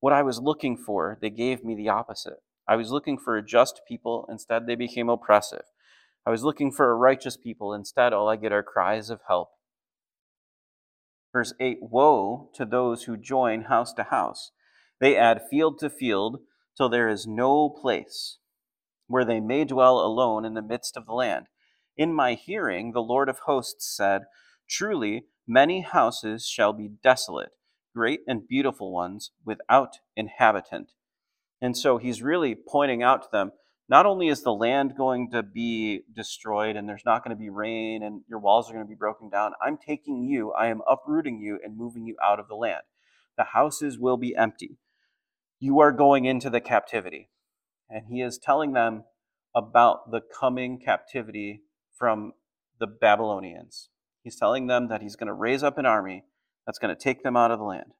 what 0.00 0.12
I 0.12 0.22
was 0.22 0.40
looking 0.40 0.76
for, 0.76 1.18
they 1.20 1.30
gave 1.30 1.64
me 1.64 1.74
the 1.74 1.88
opposite. 1.88 2.38
I 2.66 2.76
was 2.76 2.90
looking 2.90 3.18
for 3.18 3.36
a 3.36 3.44
just 3.44 3.82
people, 3.86 4.26
instead, 4.28 4.66
they 4.66 4.74
became 4.74 5.08
oppressive. 5.08 5.64
I 6.26 6.30
was 6.30 6.42
looking 6.42 6.72
for 6.72 6.90
a 6.90 6.96
righteous 6.96 7.36
people, 7.36 7.74
instead, 7.74 8.12
all 8.12 8.28
I 8.28 8.36
get 8.36 8.52
are 8.52 8.62
cries 8.62 9.10
of 9.10 9.20
help. 9.28 9.50
Verse 11.32 11.52
8 11.60 11.78
Woe 11.82 12.50
to 12.54 12.64
those 12.64 13.04
who 13.04 13.16
join 13.16 13.62
house 13.62 13.92
to 13.94 14.04
house. 14.04 14.52
They 15.00 15.16
add 15.16 15.42
field 15.50 15.78
to 15.80 15.90
field 15.90 16.38
till 16.76 16.88
there 16.88 17.08
is 17.08 17.26
no 17.26 17.68
place 17.68 18.38
where 19.06 19.24
they 19.24 19.40
may 19.40 19.64
dwell 19.64 19.98
alone 19.98 20.44
in 20.44 20.54
the 20.54 20.62
midst 20.62 20.96
of 20.96 21.06
the 21.06 21.12
land. 21.12 21.46
In 21.96 22.12
my 22.12 22.34
hearing, 22.34 22.92
the 22.92 23.02
Lord 23.02 23.28
of 23.28 23.40
hosts 23.40 23.94
said, 23.94 24.22
Truly, 24.68 25.26
Many 25.46 25.82
houses 25.82 26.46
shall 26.46 26.72
be 26.72 26.88
desolate, 27.02 27.50
great 27.94 28.20
and 28.26 28.48
beautiful 28.48 28.90
ones, 28.92 29.30
without 29.44 29.98
inhabitant. 30.16 30.92
And 31.60 31.76
so 31.76 31.98
he's 31.98 32.22
really 32.22 32.54
pointing 32.54 33.02
out 33.02 33.22
to 33.22 33.28
them 33.30 33.52
not 33.90 34.06
only 34.06 34.28
is 34.28 34.42
the 34.42 34.54
land 34.54 34.94
going 34.96 35.30
to 35.32 35.42
be 35.42 36.00
destroyed 36.10 36.76
and 36.76 36.88
there's 36.88 37.04
not 37.04 37.22
going 37.22 37.36
to 37.36 37.40
be 37.40 37.50
rain 37.50 38.02
and 38.02 38.22
your 38.26 38.38
walls 38.38 38.70
are 38.70 38.72
going 38.72 38.86
to 38.86 38.88
be 38.88 38.94
broken 38.94 39.28
down, 39.28 39.52
I'm 39.62 39.76
taking 39.76 40.22
you, 40.22 40.52
I 40.52 40.68
am 40.68 40.80
uprooting 40.88 41.40
you 41.40 41.58
and 41.62 41.76
moving 41.76 42.06
you 42.06 42.16
out 42.24 42.40
of 42.40 42.48
the 42.48 42.54
land. 42.54 42.84
The 43.36 43.44
houses 43.44 43.98
will 43.98 44.16
be 44.16 44.34
empty. 44.34 44.78
You 45.60 45.78
are 45.80 45.92
going 45.92 46.24
into 46.24 46.48
the 46.48 46.62
captivity. 46.62 47.28
And 47.90 48.06
he 48.06 48.22
is 48.22 48.38
telling 48.38 48.72
them 48.72 49.04
about 49.54 50.10
the 50.10 50.22
coming 50.22 50.80
captivity 50.80 51.60
from 51.94 52.32
the 52.80 52.86
Babylonians. 52.86 53.90
He's 54.24 54.36
telling 54.36 54.66
them 54.66 54.88
that 54.88 55.02
he's 55.02 55.16
going 55.16 55.28
to 55.28 55.34
raise 55.34 55.62
up 55.62 55.76
an 55.76 55.84
army 55.84 56.24
that's 56.66 56.78
going 56.78 56.94
to 56.94 57.00
take 57.00 57.22
them 57.22 57.36
out 57.36 57.50
of 57.50 57.58
the 57.58 57.64
land. 57.64 57.92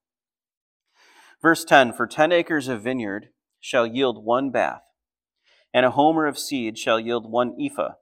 Verse 1.43 1.65
10 1.65 1.93
For 1.93 2.07
ten 2.07 2.33
acres 2.33 2.67
of 2.67 2.83
vineyard 2.83 3.29
shall 3.61 3.87
yield 3.87 4.25
one 4.25 4.51
bath, 4.51 4.83
and 5.75 5.85
a 5.85 5.91
homer 5.91 6.27
of 6.27 6.39
seed 6.39 6.79
shall 6.79 6.99
yield 6.99 7.31
one 7.31 7.55
ephah. 7.61 7.97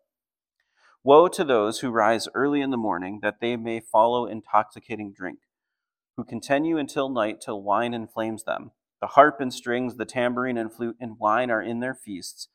Woe 1.02 1.26
to 1.26 1.42
those 1.42 1.80
who 1.80 1.90
rise 1.90 2.28
early 2.32 2.60
in 2.60 2.70
the 2.70 2.76
morning, 2.76 3.18
that 3.22 3.40
they 3.40 3.56
may 3.56 3.80
follow 3.80 4.26
intoxicating 4.26 5.12
drink, 5.12 5.40
who 6.16 6.24
continue 6.24 6.78
until 6.78 7.08
night 7.08 7.40
till 7.40 7.60
wine 7.60 7.92
inflames 7.92 8.44
them. 8.44 8.70
The 9.00 9.08
harp 9.08 9.40
and 9.40 9.52
strings, 9.52 9.96
the 9.96 10.04
tambourine 10.04 10.56
and 10.56 10.72
flute 10.72 10.96
and 11.00 11.18
wine 11.18 11.50
are 11.50 11.60
in 11.60 11.80
their 11.80 11.94
feasts, 11.96 12.46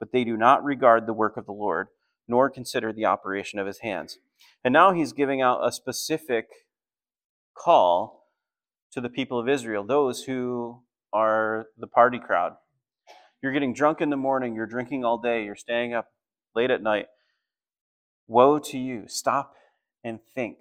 but 0.00 0.10
they 0.10 0.24
do 0.24 0.36
not 0.36 0.64
regard 0.64 1.06
the 1.06 1.12
work 1.12 1.36
of 1.36 1.46
the 1.46 1.52
Lord, 1.52 1.88
nor 2.26 2.50
consider 2.50 2.92
the 2.92 3.06
operation 3.06 3.60
of 3.60 3.68
his 3.68 3.78
hands. 3.78 4.18
And 4.64 4.72
now 4.72 4.92
he's 4.92 5.12
giving 5.12 5.40
out 5.42 5.66
a 5.66 5.72
specific 5.72 6.46
call 7.56 8.28
to 8.92 9.00
the 9.00 9.08
people 9.08 9.38
of 9.38 9.48
Israel, 9.48 9.84
those 9.84 10.24
who 10.24 10.82
are 11.12 11.66
the 11.78 11.86
party 11.86 12.18
crowd. 12.18 12.52
You're 13.42 13.52
getting 13.52 13.74
drunk 13.74 14.00
in 14.00 14.10
the 14.10 14.16
morning, 14.16 14.54
you're 14.54 14.66
drinking 14.66 15.04
all 15.04 15.18
day, 15.18 15.44
you're 15.44 15.56
staying 15.56 15.94
up 15.94 16.08
late 16.54 16.70
at 16.70 16.82
night. 16.82 17.06
Woe 18.28 18.58
to 18.58 18.78
you. 18.78 19.04
Stop 19.08 19.54
and 20.04 20.20
think 20.34 20.58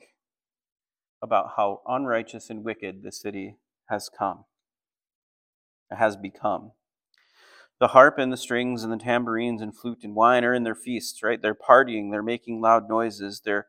about 1.22 1.52
how 1.58 1.82
unrighteous 1.88 2.50
and 2.50 2.64
wicked 2.64 3.04
the 3.04 3.12
city 3.12 3.58
has 3.90 4.10
come, 4.10 4.46
has 5.92 6.16
become. 6.16 6.72
The 7.82 7.90
harp 7.90 8.20
and 8.20 8.32
the 8.32 8.38
strings 8.38 8.84
and 8.84 8.94
the 8.94 8.98
tambourines 8.98 9.62
and 9.62 9.76
flute 9.76 10.04
and 10.04 10.16
wine 10.16 10.46
are 10.46 10.54
in 10.54 10.64
their 10.64 10.76
feasts, 10.76 11.24
right? 11.24 11.42
They're 11.42 11.56
partying, 11.56 12.12
they're 12.12 12.22
making 12.22 12.62
loud 12.62 12.88
noises, 12.88 13.42
they're 13.44 13.68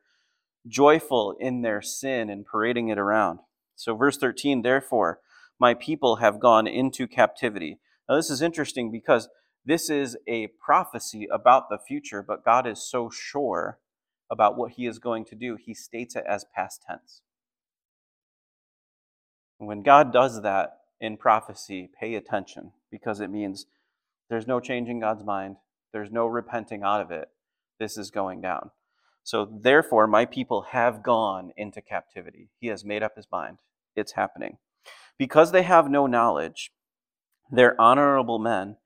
joyful 0.69 1.35
in 1.41 1.63
their 1.63 1.81
sin 1.81 2.29
and 2.29 2.45
parading 2.47 2.89
it 2.89 2.99
around. 2.99 3.41
So, 3.75 3.97
verse 3.97 4.19
13, 4.19 4.61
therefore, 4.61 5.21
my 5.59 5.73
people 5.73 6.17
have 6.17 6.41
gone 6.41 6.67
into 6.67 7.09
captivity. 7.09 7.79
Now, 8.07 8.17
this 8.17 8.29
is 8.29 8.43
interesting 8.43 8.93
because 8.93 9.31
this 9.65 9.89
is 9.89 10.19
a 10.29 10.49
prophecy 10.63 11.27
about 11.33 11.71
the 11.71 11.79
future, 11.79 12.23
but 12.23 12.45
God 12.45 12.67
is 12.67 12.87
so 12.87 13.09
sure 13.09 13.79
about 14.31 14.59
what 14.59 14.73
he 14.73 14.87
is 14.87 14.99
going 14.99 15.25
to 15.25 15.35
do, 15.35 15.57
he 15.57 15.73
states 15.73 16.17
it 16.17 16.25
as 16.29 16.45
past 16.55 16.83
tense. 16.87 17.23
When 19.57 19.83
God 19.83 20.13
does 20.13 20.43
that 20.43 20.81
in 21.01 21.17
prophecy, 21.17 21.89
pay 21.99 22.15
attention 22.15 22.73
because 22.91 23.19
it 23.19 23.31
means 23.31 23.67
there's 24.33 24.47
no 24.47 24.61
changing 24.61 24.99
God's 24.99 25.25
mind, 25.25 25.57
there's 25.93 26.11
no 26.11 26.27
repenting 26.27 26.83
out 26.83 27.03
of 27.03 27.11
it. 27.11 27.29
This 27.79 27.99
is 27.99 28.11
going 28.11 28.41
down. 28.41 28.71
So, 29.23 29.45
therefore, 29.45 30.07
my 30.07 30.25
people 30.25 30.63
have 30.71 31.03
gone 31.03 31.53
into 31.55 31.83
captivity. 31.83 32.49
He 32.59 32.69
has 32.69 32.83
made 32.83 33.03
up 33.03 33.15
his 33.15 33.27
mind. 33.31 33.59
It's 33.95 34.13
happening. 34.13 34.57
Because 35.19 35.53
they 35.53 35.63
have 35.63 35.91
no 35.91 36.07
knowledge, 36.07 36.73
their 37.51 37.79
honorable 37.79 38.39
men 38.39 38.79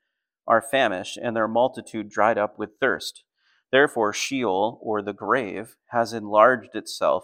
are 0.48 0.60
famished, 0.60 1.16
and 1.16 1.36
their 1.36 1.46
multitude 1.46 2.08
dried 2.08 2.38
up 2.38 2.58
with 2.58 2.78
thirst. 2.80 3.22
Therefore, 3.70 4.12
Sheol, 4.12 4.80
or 4.82 5.00
the 5.00 5.12
grave, 5.12 5.76
has 5.90 6.12
enlarged 6.12 6.74
itself 6.74 7.22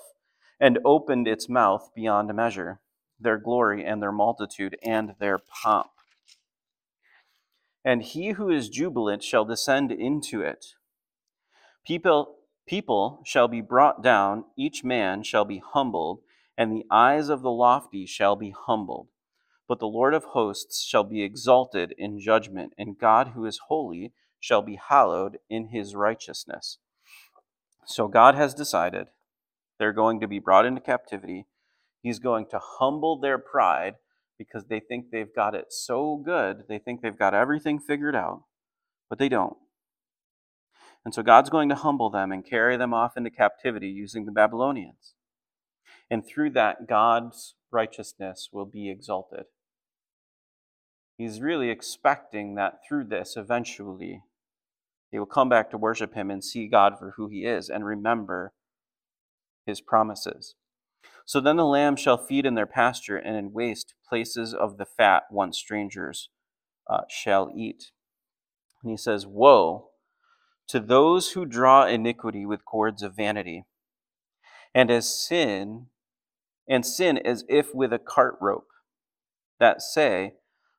and 0.60 0.78
opened 0.84 1.26
its 1.26 1.48
mouth 1.48 1.90
beyond 1.92 2.32
measure, 2.32 2.82
their 3.18 3.38
glory 3.38 3.84
and 3.84 4.00
their 4.00 4.12
multitude 4.12 4.76
and 4.84 5.16
their 5.18 5.38
pomp. 5.38 5.90
And 7.84 8.02
he 8.02 8.30
who 8.30 8.50
is 8.50 8.68
jubilant 8.68 9.22
shall 9.22 9.44
descend 9.44 9.90
into 9.90 10.40
it. 10.40 10.74
People 11.84 12.36
People 12.66 13.22
shall 13.24 13.48
be 13.48 13.60
brought 13.60 14.02
down, 14.02 14.44
each 14.56 14.84
man 14.84 15.22
shall 15.22 15.44
be 15.44 15.62
humbled, 15.64 16.20
and 16.56 16.72
the 16.72 16.86
eyes 16.90 17.28
of 17.28 17.42
the 17.42 17.50
lofty 17.50 18.06
shall 18.06 18.36
be 18.36 18.54
humbled. 18.56 19.08
But 19.66 19.78
the 19.78 19.86
Lord 19.88 20.14
of 20.14 20.24
hosts 20.26 20.82
shall 20.82 21.04
be 21.04 21.22
exalted 21.22 21.94
in 21.98 22.20
judgment, 22.20 22.72
and 22.78 22.98
God 22.98 23.28
who 23.28 23.44
is 23.46 23.60
holy 23.68 24.12
shall 24.38 24.62
be 24.62 24.76
hallowed 24.88 25.38
in 25.48 25.68
his 25.68 25.94
righteousness. 25.94 26.78
So 27.84 28.06
God 28.06 28.34
has 28.34 28.54
decided 28.54 29.08
they're 29.78 29.92
going 29.92 30.20
to 30.20 30.28
be 30.28 30.38
brought 30.38 30.66
into 30.66 30.80
captivity. 30.80 31.46
He's 32.00 32.18
going 32.18 32.46
to 32.50 32.60
humble 32.62 33.18
their 33.18 33.38
pride 33.38 33.96
because 34.38 34.66
they 34.66 34.80
think 34.80 35.06
they've 35.10 35.34
got 35.34 35.54
it 35.54 35.66
so 35.72 36.20
good. 36.24 36.64
They 36.68 36.78
think 36.78 37.00
they've 37.00 37.18
got 37.18 37.34
everything 37.34 37.78
figured 37.78 38.16
out, 38.16 38.42
but 39.08 39.18
they 39.18 39.28
don't. 39.28 39.56
And 41.04 41.14
so 41.14 41.22
God's 41.22 41.50
going 41.50 41.68
to 41.68 41.74
humble 41.74 42.10
them 42.10 42.30
and 42.30 42.44
carry 42.44 42.76
them 42.76 42.94
off 42.94 43.16
into 43.16 43.30
captivity 43.30 43.88
using 43.88 44.24
the 44.24 44.32
Babylonians. 44.32 45.14
And 46.10 46.24
through 46.26 46.50
that, 46.50 46.88
God's 46.88 47.54
righteousness 47.70 48.50
will 48.52 48.66
be 48.66 48.90
exalted. 48.90 49.44
He's 51.16 51.40
really 51.40 51.70
expecting 51.70 52.54
that 52.54 52.80
through 52.86 53.04
this, 53.04 53.36
eventually, 53.36 54.22
they 55.10 55.18
will 55.18 55.26
come 55.26 55.48
back 55.48 55.70
to 55.70 55.78
worship 55.78 56.14
Him 56.14 56.30
and 56.30 56.42
see 56.42 56.68
God 56.68 56.98
for 56.98 57.14
who 57.16 57.28
He 57.28 57.44
is 57.44 57.68
and 57.68 57.84
remember 57.84 58.52
His 59.66 59.80
promises. 59.80 60.54
So 61.26 61.40
then 61.40 61.56
the 61.56 61.64
lamb 61.64 61.96
shall 61.96 62.18
feed 62.18 62.46
in 62.46 62.54
their 62.54 62.66
pasture, 62.66 63.16
and 63.16 63.36
in 63.36 63.52
waste 63.52 63.94
places 64.08 64.54
of 64.54 64.78
the 64.78 64.86
fat 64.86 65.24
once 65.30 65.58
strangers 65.58 66.28
uh, 66.88 67.02
shall 67.08 67.50
eat. 67.56 67.92
And 68.82 68.90
he 68.90 68.96
says, 68.96 69.26
Woe 69.26 69.90
to 70.68 70.80
those 70.80 71.32
who 71.32 71.44
draw 71.44 71.86
iniquity 71.86 72.46
with 72.46 72.64
cords 72.64 73.02
of 73.02 73.16
vanity, 73.16 73.64
and 74.74 74.90
as 74.90 75.08
sin, 75.08 75.86
and 76.68 76.86
sin 76.86 77.18
as 77.18 77.44
if 77.48 77.74
with 77.74 77.92
a 77.92 77.98
cart 77.98 78.36
rope, 78.40 78.68
that 79.60 79.82
say, 79.82 80.34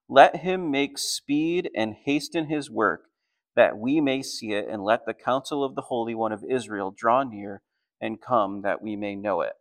Let 0.10 0.38
him 0.38 0.72
make 0.72 0.98
speed 0.98 1.70
and 1.76 1.96
hasten 2.06 2.48
his 2.48 2.72
work, 2.72 3.04
that 3.56 3.78
we 3.78 4.02
may 4.02 4.22
see 4.22 4.54
it, 4.54 4.68
and 4.70 4.84
let 4.84 5.06
the 5.06 5.14
counsel 5.14 5.64
of 5.64 5.76
the 5.76 5.84
Holy 5.84 6.16
One 6.16 6.32
of 6.32 6.44
Israel 6.50 6.94
draw 6.96 7.24
near 7.24 7.62
and 8.02 8.22
come, 8.22 8.64
that 8.64 8.82
we 8.82 8.96
may 8.96 9.16
know 9.16 9.42
it. 9.42 9.54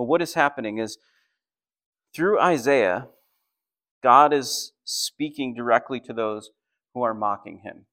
Well, 0.00 0.08
what 0.08 0.22
is 0.22 0.34
happening 0.34 0.78
is 0.78 0.96
through 2.16 2.40
Isaiah, 2.40 3.08
God 4.02 4.32
is 4.32 4.72
speaking 4.82 5.54
directly 5.54 6.00
to 6.00 6.14
those 6.14 6.50
who 6.94 7.02
are 7.02 7.12
mocking 7.12 7.60
him 7.62 7.84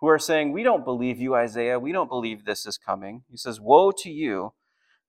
who 0.00 0.08
are 0.08 0.18
saying, 0.18 0.52
We 0.52 0.62
don't 0.62 0.84
believe 0.84 1.18
you, 1.18 1.34
Isaiah. 1.34 1.78
We 1.78 1.92
don't 1.92 2.08
believe 2.08 2.44
this 2.44 2.66
is 2.66 2.78
coming. 2.78 3.22
He 3.30 3.36
says, 3.36 3.60
Woe 3.60 3.92
to 3.98 4.10
you 4.10 4.54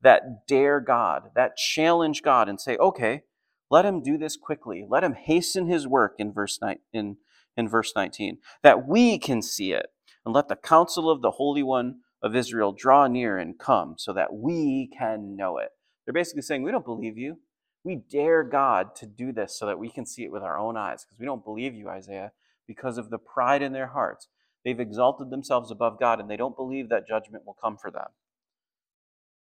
that 0.01 0.47
dare 0.47 0.79
God, 0.79 1.31
that 1.35 1.57
challenge 1.57 2.21
God 2.21 2.49
and 2.49 2.59
say, 2.59 2.77
Okay, 2.77 3.23
let 3.69 3.85
him 3.85 4.01
do 4.03 4.17
this 4.17 4.37
quickly. 4.37 4.85
Let 4.87 5.03
him 5.03 5.13
hasten 5.13 5.67
his 5.67 5.87
work 5.87 6.15
in 6.19 6.33
verse, 6.33 6.59
in, 6.93 7.17
in 7.55 7.69
verse 7.69 7.93
19, 7.95 8.37
that 8.63 8.87
we 8.87 9.17
can 9.17 9.41
see 9.41 9.71
it. 9.71 9.87
And 10.25 10.35
let 10.35 10.49
the 10.49 10.55
counsel 10.55 11.09
of 11.09 11.21
the 11.21 11.31
Holy 11.31 11.63
One 11.63 11.99
of 12.21 12.35
Israel 12.35 12.73
draw 12.73 13.07
near 13.07 13.37
and 13.37 13.57
come 13.57 13.95
so 13.97 14.13
that 14.13 14.33
we 14.33 14.89
can 14.97 15.35
know 15.35 15.57
it. 15.57 15.69
They're 16.05 16.13
basically 16.13 16.41
saying, 16.41 16.63
We 16.63 16.71
don't 16.71 16.85
believe 16.85 17.17
you. 17.17 17.39
We 17.83 17.95
dare 17.95 18.43
God 18.43 18.95
to 18.97 19.07
do 19.07 19.31
this 19.31 19.57
so 19.57 19.65
that 19.65 19.79
we 19.79 19.89
can 19.89 20.05
see 20.05 20.23
it 20.23 20.31
with 20.31 20.43
our 20.43 20.57
own 20.57 20.77
eyes 20.77 21.03
because 21.03 21.19
we 21.19 21.25
don't 21.25 21.43
believe 21.43 21.73
you, 21.73 21.89
Isaiah, 21.89 22.31
because 22.67 22.97
of 22.97 23.09
the 23.09 23.17
pride 23.17 23.63
in 23.63 23.73
their 23.73 23.87
hearts. 23.87 24.27
They've 24.63 24.79
exalted 24.79 25.31
themselves 25.31 25.71
above 25.71 25.99
God 25.99 26.19
and 26.19 26.29
they 26.29 26.37
don't 26.37 26.55
believe 26.55 26.89
that 26.89 27.07
judgment 27.07 27.45
will 27.45 27.57
come 27.61 27.77
for 27.77 27.89
them. 27.89 28.09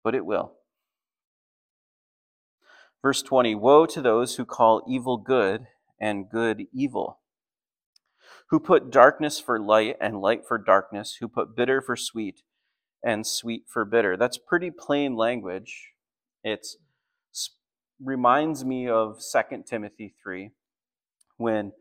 But 0.02 0.14
it 0.14 0.24
will. 0.24 0.52
Verse 3.02 3.20
20 3.20 3.54
Woe 3.54 3.84
to 3.86 4.00
those 4.00 4.36
who 4.36 4.46
call 4.46 4.82
evil 4.88 5.18
good 5.18 5.66
and 6.00 6.28
good 6.30 6.66
evil, 6.72 7.20
who 8.48 8.58
put 8.58 8.90
darkness 8.90 9.38
for 9.38 9.60
light 9.60 9.96
and 10.00 10.22
light 10.22 10.46
for 10.48 10.56
darkness, 10.56 11.18
who 11.20 11.28
put 11.28 11.54
bitter 11.54 11.82
for 11.82 11.96
sweet 11.96 12.42
and 13.04 13.26
sweet 13.26 13.64
for 13.68 13.84
bitter. 13.84 14.16
That's 14.16 14.38
pretty 14.38 14.70
plain 14.70 15.16
language. 15.16 15.93
It 16.44 16.66
reminds 17.98 18.64
me 18.64 18.86
of 18.86 19.18
2 19.20 19.64
Timothy 19.66 20.14
3 20.22 20.50
when 21.38 21.72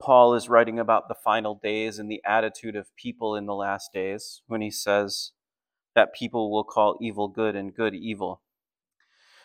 Paul 0.00 0.34
is 0.34 0.48
writing 0.48 0.78
about 0.78 1.08
the 1.08 1.14
final 1.14 1.54
days 1.62 1.98
and 1.98 2.10
the 2.10 2.22
attitude 2.24 2.74
of 2.74 2.96
people 2.96 3.36
in 3.36 3.44
the 3.44 3.54
last 3.54 3.92
days 3.92 4.40
when 4.46 4.62
he 4.62 4.70
says 4.70 5.32
that 5.94 6.14
people 6.14 6.50
will 6.50 6.64
call 6.64 6.96
evil 7.02 7.28
good 7.28 7.54
and 7.54 7.74
good 7.74 7.94
evil. 7.94 8.40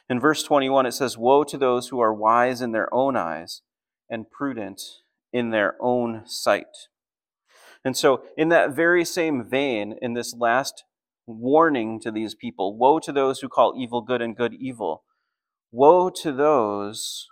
In 0.09 0.19
verse 0.19 0.41
21, 0.43 0.85
it 0.85 0.93
says, 0.93 1.17
Woe 1.17 1.43
to 1.43 1.57
those 1.57 1.89
who 1.89 1.99
are 1.99 2.13
wise 2.13 2.61
in 2.61 2.71
their 2.71 2.93
own 2.93 3.17
eyes 3.17 3.63
and 4.09 4.31
prudent 4.31 4.81
in 5.33 5.49
their 5.49 5.75
own 5.81 6.21
sight. 6.25 6.87
And 7.83 7.97
so, 7.97 8.23
in 8.37 8.49
that 8.49 8.73
very 8.73 9.03
same 9.03 9.43
vein, 9.43 9.95
in 10.01 10.13
this 10.13 10.33
last 10.33 10.85
warning 11.27 11.99
to 12.01 12.11
these 12.11 12.35
people, 12.35 12.77
woe 12.77 12.99
to 12.99 13.11
those 13.11 13.39
who 13.39 13.49
call 13.49 13.73
evil 13.77 14.01
good 14.01 14.21
and 14.21 14.35
good 14.35 14.53
evil. 14.53 15.03
Woe 15.71 16.09
to 16.09 16.31
those 16.31 17.27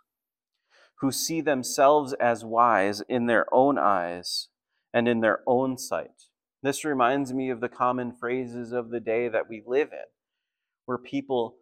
who 0.99 1.11
see 1.11 1.41
themselves 1.41 2.13
as 2.13 2.45
wise 2.45 3.01
in 3.07 3.25
their 3.25 3.45
own 3.53 3.77
eyes 3.77 4.47
and 4.93 5.07
in 5.07 5.21
their 5.21 5.39
own 5.45 5.77
sight. 5.77 6.29
This 6.61 6.85
reminds 6.85 7.33
me 7.33 7.49
of 7.49 7.59
the 7.59 7.69
common 7.69 8.13
phrases 8.13 8.71
of 8.71 8.89
the 8.89 8.99
day 8.99 9.27
that 9.27 9.49
we 9.49 9.61
live 9.65 9.89
in, 9.91 10.05
where 10.85 10.97
people 10.97 11.57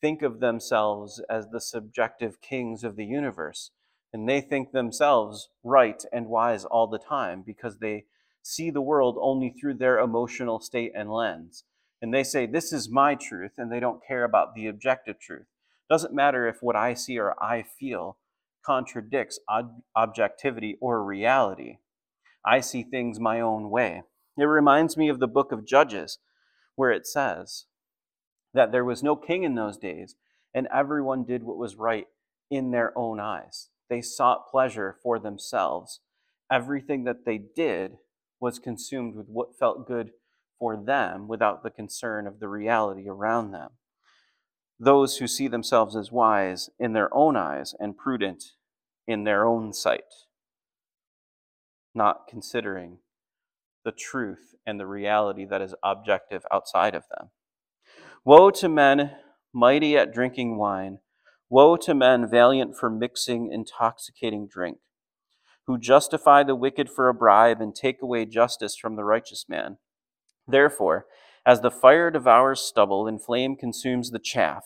think 0.00 0.22
of 0.22 0.40
themselves 0.40 1.22
as 1.28 1.48
the 1.48 1.60
subjective 1.60 2.40
kings 2.40 2.84
of 2.84 2.96
the 2.96 3.04
universe. 3.04 3.70
And 4.12 4.28
they 4.28 4.40
think 4.40 4.72
themselves 4.72 5.50
right 5.62 6.02
and 6.12 6.28
wise 6.28 6.64
all 6.64 6.86
the 6.86 6.98
time 6.98 7.42
because 7.44 7.78
they 7.78 8.04
see 8.42 8.70
the 8.70 8.80
world 8.80 9.18
only 9.20 9.50
through 9.50 9.74
their 9.74 9.98
emotional 9.98 10.60
state 10.60 10.92
and 10.94 11.10
lens. 11.10 11.64
And 12.00 12.12
they 12.12 12.24
say, 12.24 12.46
This 12.46 12.72
is 12.72 12.90
my 12.90 13.14
truth, 13.14 13.52
and 13.56 13.70
they 13.70 13.80
don't 13.80 14.04
care 14.06 14.24
about 14.24 14.54
the 14.54 14.66
objective 14.66 15.18
truth. 15.18 15.46
Doesn't 15.88 16.14
matter 16.14 16.48
if 16.48 16.62
what 16.62 16.76
I 16.76 16.94
see 16.94 17.18
or 17.18 17.40
I 17.42 17.62
feel 17.62 18.18
contradicts 18.64 19.38
ob- 19.48 19.82
objectivity 19.94 20.76
or 20.80 21.04
reality. 21.04 21.78
I 22.44 22.60
see 22.60 22.82
things 22.82 23.20
my 23.20 23.40
own 23.40 23.70
way. 23.70 24.02
It 24.36 24.44
reminds 24.44 24.96
me 24.96 25.08
of 25.08 25.20
the 25.20 25.28
book 25.28 25.52
of 25.52 25.66
Judges, 25.66 26.18
where 26.74 26.90
it 26.90 27.06
says 27.06 27.66
that 28.52 28.72
there 28.72 28.84
was 28.84 29.02
no 29.02 29.16
king 29.16 29.44
in 29.44 29.54
those 29.54 29.78
days, 29.78 30.16
and 30.54 30.68
everyone 30.72 31.24
did 31.24 31.42
what 31.44 31.56
was 31.56 31.76
right 31.76 32.06
in 32.50 32.70
their 32.70 32.96
own 32.96 33.20
eyes. 33.20 33.68
They 33.88 34.00
sought 34.00 34.50
pleasure 34.50 34.96
for 35.02 35.18
themselves. 35.18 36.00
Everything 36.50 37.04
that 37.04 37.24
they 37.24 37.38
did 37.38 37.96
was 38.40 38.58
consumed 38.58 39.14
with 39.14 39.28
what 39.28 39.58
felt 39.58 39.86
good 39.86 40.10
for 40.58 40.76
them 40.76 41.28
without 41.28 41.62
the 41.62 41.70
concern 41.70 42.26
of 42.26 42.40
the 42.40 42.48
reality 42.48 43.08
around 43.08 43.52
them. 43.52 43.70
Those 44.78 45.18
who 45.18 45.26
see 45.26 45.48
themselves 45.48 45.96
as 45.96 46.12
wise 46.12 46.70
in 46.78 46.92
their 46.92 47.14
own 47.14 47.36
eyes 47.36 47.74
and 47.78 47.96
prudent 47.96 48.44
in 49.06 49.24
their 49.24 49.46
own 49.46 49.72
sight, 49.72 50.12
not 51.94 52.26
considering 52.28 52.98
the 53.84 53.92
truth 53.92 54.54
and 54.66 54.78
the 54.78 54.86
reality 54.86 55.44
that 55.44 55.62
is 55.62 55.74
objective 55.82 56.42
outside 56.50 56.94
of 56.94 57.04
them. 57.08 57.30
Woe 58.24 58.50
to 58.50 58.68
men 58.68 59.12
mighty 59.54 59.96
at 59.96 60.12
drinking 60.12 60.58
wine! 60.58 60.98
Woe 61.48 61.76
to 61.76 61.94
men 61.94 62.28
valiant 62.28 62.76
for 62.76 62.90
mixing 62.90 63.52
intoxicating 63.52 64.48
drink, 64.48 64.78
who 65.66 65.78
justify 65.78 66.42
the 66.42 66.56
wicked 66.56 66.90
for 66.90 67.08
a 67.08 67.14
bribe 67.14 67.60
and 67.60 67.74
take 67.74 68.02
away 68.02 68.26
justice 68.26 68.76
from 68.76 68.96
the 68.96 69.04
righteous 69.04 69.46
man. 69.48 69.78
Therefore, 70.46 71.06
as 71.44 71.60
the 71.60 71.70
fire 71.70 72.10
devours 72.10 72.60
stubble 72.60 73.06
and 73.06 73.22
flame 73.22 73.56
consumes 73.56 74.10
the 74.10 74.18
chaff, 74.18 74.64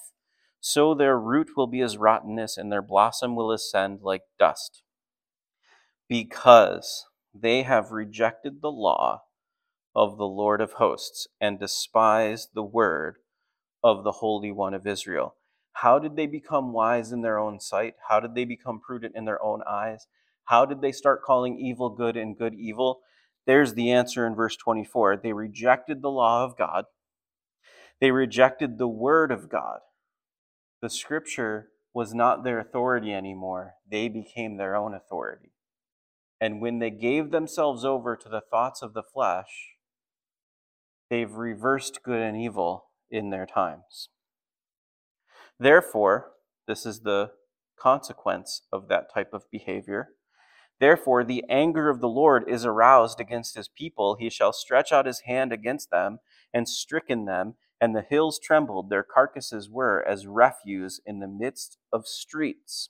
so 0.61 0.95
their 0.95 1.19
root 1.19 1.51
will 1.57 1.67
be 1.67 1.81
as 1.81 1.97
rottenness 1.97 2.57
and 2.57 2.71
their 2.71 2.83
blossom 2.83 3.35
will 3.35 3.51
ascend 3.53 4.01
like 4.03 4.23
dust. 4.39 4.83
Because 6.09 7.07
they 7.35 7.63
have 7.63 7.93
rejected 7.93 8.61
the 8.61 8.71
law 8.71 9.23
of 9.95 10.19
the 10.19 10.27
Lord 10.27 10.61
of 10.61 10.75
hosts 10.75 11.27
and 11.41 11.59
despised 11.59 12.51
the 12.55 12.63
word 12.63 13.17
of 13.83 14.05
the 14.05 14.13
Holy 14.13 14.53
One 14.53 14.75
of 14.75 14.87
Israel. 14.87 15.35
How 15.73 15.99
did 15.99 16.17
they 16.17 16.27
become 16.27 16.73
wise 16.73 17.13
in 17.13 17.23
their 17.23 17.39
own 17.39 17.61
sight? 17.61 17.95
How 18.09 18.21
did 18.21 18.35
they 18.35 18.45
become 18.45 18.81
prudent 18.81 19.15
in 19.17 19.25
their 19.25 19.43
own 19.43 19.63
eyes? 19.69 20.07
How 20.45 20.67
did 20.67 20.81
they 20.83 20.93
start 20.93 21.23
calling 21.23 21.59
evil 21.59 21.89
good 21.89 22.17
and 22.17 22.37
good 22.37 22.55
evil? 22.55 23.01
There's 23.47 23.75
the 23.75 23.91
answer 23.91 24.27
in 24.27 24.35
verse 24.35 24.57
24. 24.57 25.19
They 25.23 25.33
rejected 25.33 26.03
the 26.03 26.11
law 26.11 26.45
of 26.45 26.57
God, 26.57 26.85
they 28.01 28.11
rejected 28.11 28.79
the 28.79 28.89
word 28.89 29.31
of 29.31 29.49
God. 29.49 29.81
The 30.83 30.91
scripture 30.91 31.69
was 31.93 32.15
not 32.15 32.45
their 32.45 32.59
authority 32.59 33.13
anymore, 33.13 33.75
they 33.91 34.09
became 34.09 34.57
their 34.57 34.77
own 34.77 34.95
authority. 34.95 35.53
And 36.41 36.61
when 36.61 36.79
they 36.79 36.91
gave 36.91 37.31
themselves 37.31 37.85
over 37.85 38.17
to 38.17 38.29
the 38.29 38.41
thoughts 38.41 38.81
of 38.81 38.95
the 38.95 39.03
flesh, 39.03 39.75
they've 41.11 41.33
reversed 41.33 42.03
good 42.03 42.21
and 42.23 42.37
evil 42.37 42.87
in 43.11 43.31
their 43.31 43.45
times. 43.45 44.09
Therefore, 45.59 46.31
this 46.67 46.87
is 46.87 47.01
the 47.01 47.33
consequence 47.79 48.63
of 48.73 48.89
that 48.89 49.13
type 49.13 49.35
of 49.35 49.51
behavior. 49.51 50.11
Therefore, 50.81 51.23
the 51.23 51.45
anger 51.49 51.91
of 51.91 52.01
the 52.01 52.09
Lord 52.09 52.45
is 52.49 52.65
aroused 52.65 53.21
against 53.21 53.55
his 53.55 53.69
people. 53.69 54.17
He 54.19 54.31
shall 54.31 54.53
stretch 54.53 54.93
out 54.93 55.07
his 55.07 55.21
hand 55.21 55.53
against 55.53 55.91
them 55.91 56.21
and 56.55 56.67
stricken 56.67 57.27
them, 57.27 57.55
and 57.81 57.95
the 57.95 58.07
hills 58.09 58.41
trembled. 58.43 58.89
Their 58.89 59.03
carcasses 59.03 59.69
were 59.71 60.03
as 60.07 60.27
refuse 60.27 60.99
in 61.05 61.21
the 61.21 61.29
midst 61.29 61.77
of 61.93 62.07
streets. 62.07 62.89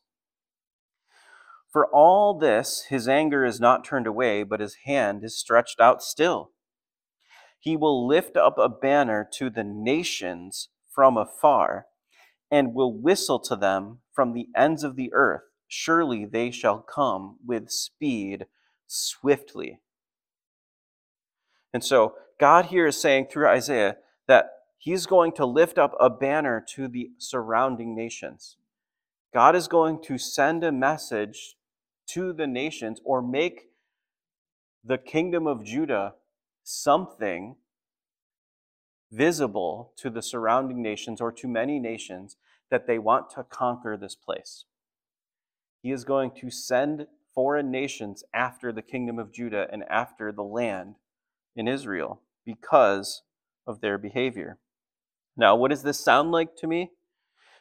For 1.72 1.86
all 1.86 2.38
this, 2.38 2.86
his 2.88 3.08
anger 3.08 3.44
is 3.44 3.60
not 3.60 3.84
turned 3.84 4.06
away, 4.06 4.44
but 4.44 4.60
his 4.60 4.76
hand 4.84 5.24
is 5.24 5.38
stretched 5.38 5.80
out 5.80 6.02
still. 6.02 6.52
He 7.58 7.76
will 7.76 8.06
lift 8.06 8.36
up 8.36 8.56
a 8.56 8.68
banner 8.68 9.28
to 9.34 9.50
the 9.50 9.64
nations 9.64 10.68
from 10.88 11.16
afar 11.16 11.86
and 12.50 12.74
will 12.74 12.96
whistle 12.96 13.38
to 13.40 13.56
them 13.56 14.00
from 14.12 14.32
the 14.32 14.48
ends 14.56 14.82
of 14.82 14.96
the 14.96 15.12
earth. 15.12 15.49
Surely 15.72 16.24
they 16.24 16.50
shall 16.50 16.80
come 16.80 17.36
with 17.46 17.70
speed 17.70 18.46
swiftly. 18.88 19.78
And 21.72 21.84
so, 21.84 22.14
God 22.40 22.66
here 22.66 22.88
is 22.88 23.00
saying 23.00 23.28
through 23.30 23.46
Isaiah 23.46 23.96
that 24.26 24.50
he's 24.78 25.06
going 25.06 25.30
to 25.32 25.46
lift 25.46 25.78
up 25.78 25.94
a 26.00 26.10
banner 26.10 26.64
to 26.70 26.88
the 26.88 27.10
surrounding 27.18 27.94
nations. 27.94 28.56
God 29.32 29.54
is 29.54 29.68
going 29.68 30.02
to 30.02 30.18
send 30.18 30.64
a 30.64 30.72
message 30.72 31.54
to 32.08 32.32
the 32.32 32.48
nations 32.48 33.00
or 33.04 33.22
make 33.22 33.68
the 34.82 34.98
kingdom 34.98 35.46
of 35.46 35.64
Judah 35.64 36.14
something 36.64 37.54
visible 39.12 39.92
to 39.98 40.10
the 40.10 40.22
surrounding 40.22 40.82
nations 40.82 41.20
or 41.20 41.30
to 41.30 41.46
many 41.46 41.78
nations 41.78 42.36
that 42.72 42.88
they 42.88 42.98
want 42.98 43.30
to 43.30 43.44
conquer 43.44 43.96
this 43.96 44.16
place. 44.16 44.64
He 45.82 45.90
is 45.90 46.04
going 46.04 46.32
to 46.40 46.50
send 46.50 47.06
foreign 47.34 47.70
nations 47.70 48.24
after 48.34 48.72
the 48.72 48.82
kingdom 48.82 49.18
of 49.18 49.32
Judah 49.32 49.66
and 49.72 49.84
after 49.88 50.32
the 50.32 50.42
land 50.42 50.96
in 51.56 51.68
Israel 51.68 52.20
because 52.44 53.22
of 53.66 53.80
their 53.80 53.98
behavior. 53.98 54.58
Now, 55.36 55.56
what 55.56 55.70
does 55.70 55.82
this 55.82 55.98
sound 55.98 56.32
like 56.32 56.56
to 56.56 56.66
me? 56.66 56.90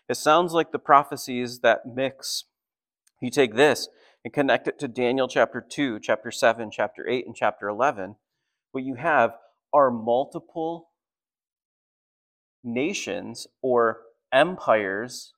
It 0.10 0.16
sounds 0.16 0.54
like 0.54 0.72
the 0.72 0.80
prophecies 0.80 1.60
that 1.60 1.86
mix. 1.86 2.46
You 3.22 3.30
take 3.30 3.56
this 3.56 3.88
and 4.26 4.34
connect 4.34 4.68
it 4.68 4.80
to 4.80 4.88
Daniel 4.88 5.28
chapter 5.28 5.62
2, 5.62 6.00
chapter 6.00 6.32
7, 6.32 6.72
chapter 6.72 7.08
8, 7.08 7.26
and 7.26 7.36
chapter 7.36 7.68
11. 7.68 8.16
What 8.72 8.84
you 8.84 8.96
have 8.96 9.36
are 9.72 9.92
multiple 9.92 10.90
nations 12.64 13.48
or 13.62 14.02
empires 14.34 15.34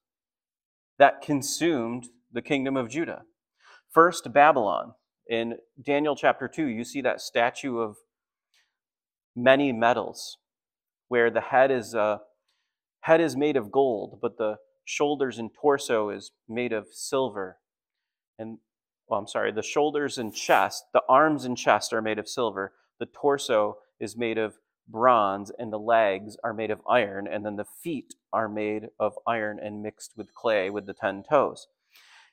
that 0.97 1.21
consumed 1.21 2.07
the 2.31 2.41
kingdom 2.41 2.77
of 2.77 2.89
Judah. 2.89 3.23
First, 3.89 4.31
Babylon. 4.33 4.93
In 5.27 5.55
Daniel 5.81 6.15
chapter 6.15 6.47
2, 6.47 6.65
you 6.65 6.83
see 6.83 7.01
that 7.01 7.21
statue 7.21 7.77
of 7.77 7.97
many 9.35 9.71
metals, 9.71 10.37
where 11.07 11.29
the 11.29 11.41
head 11.41 11.71
is, 11.71 11.95
uh, 11.95 12.17
head 13.01 13.21
is 13.21 13.35
made 13.35 13.55
of 13.55 13.71
gold, 13.71 14.19
but 14.21 14.37
the 14.37 14.57
shoulders 14.83 15.37
and 15.37 15.51
torso 15.53 16.09
is 16.09 16.31
made 16.49 16.73
of 16.73 16.87
silver. 16.91 17.57
And, 18.37 18.57
well, 19.07 19.19
I'm 19.19 19.27
sorry, 19.27 19.51
the 19.51 19.63
shoulders 19.63 20.17
and 20.17 20.33
chest, 20.33 20.85
the 20.93 21.03
arms 21.07 21.45
and 21.45 21.57
chest 21.57 21.93
are 21.93 22.01
made 22.01 22.19
of 22.19 22.27
silver. 22.27 22.73
The 22.99 23.05
torso 23.05 23.77
is 23.99 24.17
made 24.17 24.37
of 24.37 24.55
bronze, 24.87 25.51
and 25.57 25.71
the 25.71 25.79
legs 25.79 26.35
are 26.43 26.53
made 26.53 26.71
of 26.71 26.81
iron, 26.89 27.27
and 27.27 27.45
then 27.45 27.55
the 27.55 27.65
feet 27.65 28.15
are 28.33 28.49
made 28.49 28.87
of 28.99 29.13
iron 29.25 29.59
and 29.61 29.81
mixed 29.81 30.13
with 30.17 30.33
clay 30.33 30.69
with 30.69 30.85
the 30.87 30.93
ten 30.93 31.23
toes. 31.23 31.67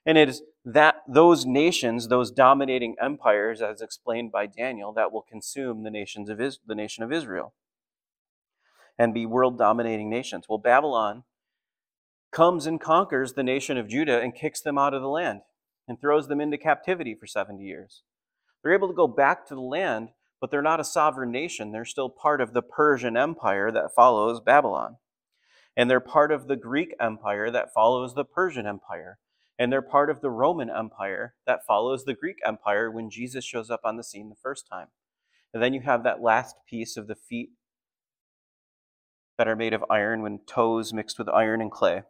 And 0.06 0.16
it 0.16 0.28
is 0.28 0.42
that 0.64 1.02
those 1.08 1.44
nations, 1.44 2.08
those 2.08 2.30
dominating 2.30 2.96
empires, 3.00 3.60
as 3.60 3.80
explained 3.80 4.32
by 4.32 4.46
Daniel, 4.46 4.92
that 4.92 5.12
will 5.12 5.22
consume 5.22 5.82
the 5.82 5.90
nations 5.90 6.28
of 6.28 6.40
Is- 6.40 6.60
the 6.66 6.74
nation 6.74 7.04
of 7.04 7.12
Israel 7.12 7.54
and 8.98 9.14
be 9.14 9.26
world 9.26 9.56
dominating 9.56 10.10
nations. 10.10 10.46
Well, 10.48 10.58
Babylon 10.58 11.24
comes 12.32 12.66
and 12.66 12.80
conquers 12.80 13.32
the 13.32 13.42
nation 13.42 13.78
of 13.78 13.88
Judah 13.88 14.20
and 14.20 14.34
kicks 14.34 14.60
them 14.60 14.76
out 14.76 14.94
of 14.94 15.02
the 15.02 15.08
land 15.08 15.42
and 15.86 16.00
throws 16.00 16.28
them 16.28 16.40
into 16.40 16.58
captivity 16.58 17.14
for 17.14 17.26
70 17.26 17.62
years. 17.64 18.02
They're 18.62 18.74
able 18.74 18.88
to 18.88 18.94
go 18.94 19.06
back 19.06 19.46
to 19.46 19.54
the 19.54 19.60
land, 19.60 20.10
but 20.40 20.50
they're 20.50 20.60
not 20.60 20.80
a 20.80 20.84
sovereign 20.84 21.30
nation. 21.30 21.72
They're 21.72 21.84
still 21.84 22.10
part 22.10 22.40
of 22.40 22.52
the 22.52 22.62
Persian 22.62 23.16
Empire 23.16 23.70
that 23.72 23.94
follows 23.94 24.40
Babylon. 24.40 24.96
And 25.76 25.88
they're 25.88 26.00
part 26.00 26.32
of 26.32 26.48
the 26.48 26.56
Greek 26.56 26.94
Empire 27.00 27.50
that 27.50 27.72
follows 27.72 28.14
the 28.14 28.24
Persian 28.24 28.66
Empire. 28.66 29.18
And 29.58 29.72
they're 29.72 29.82
part 29.82 30.08
of 30.08 30.20
the 30.20 30.30
Roman 30.30 30.70
Empire 30.70 31.34
that 31.46 31.66
follows 31.66 32.04
the 32.04 32.14
Greek 32.14 32.36
Empire 32.46 32.90
when 32.90 33.10
Jesus 33.10 33.44
shows 33.44 33.70
up 33.70 33.80
on 33.84 33.96
the 33.96 34.04
scene 34.04 34.28
the 34.28 34.36
first 34.40 34.68
time. 34.70 34.88
And 35.52 35.62
then 35.62 35.74
you 35.74 35.80
have 35.80 36.04
that 36.04 36.22
last 36.22 36.56
piece 36.68 36.96
of 36.96 37.08
the 37.08 37.16
feet 37.16 37.50
that 39.36 39.48
are 39.48 39.56
made 39.56 39.72
of 39.72 39.84
iron 39.90 40.22
when 40.22 40.40
toes 40.46 40.92
mixed 40.92 41.18
with 41.18 41.28
iron 41.28 41.60
and 41.60 41.70
clay. 41.70 42.02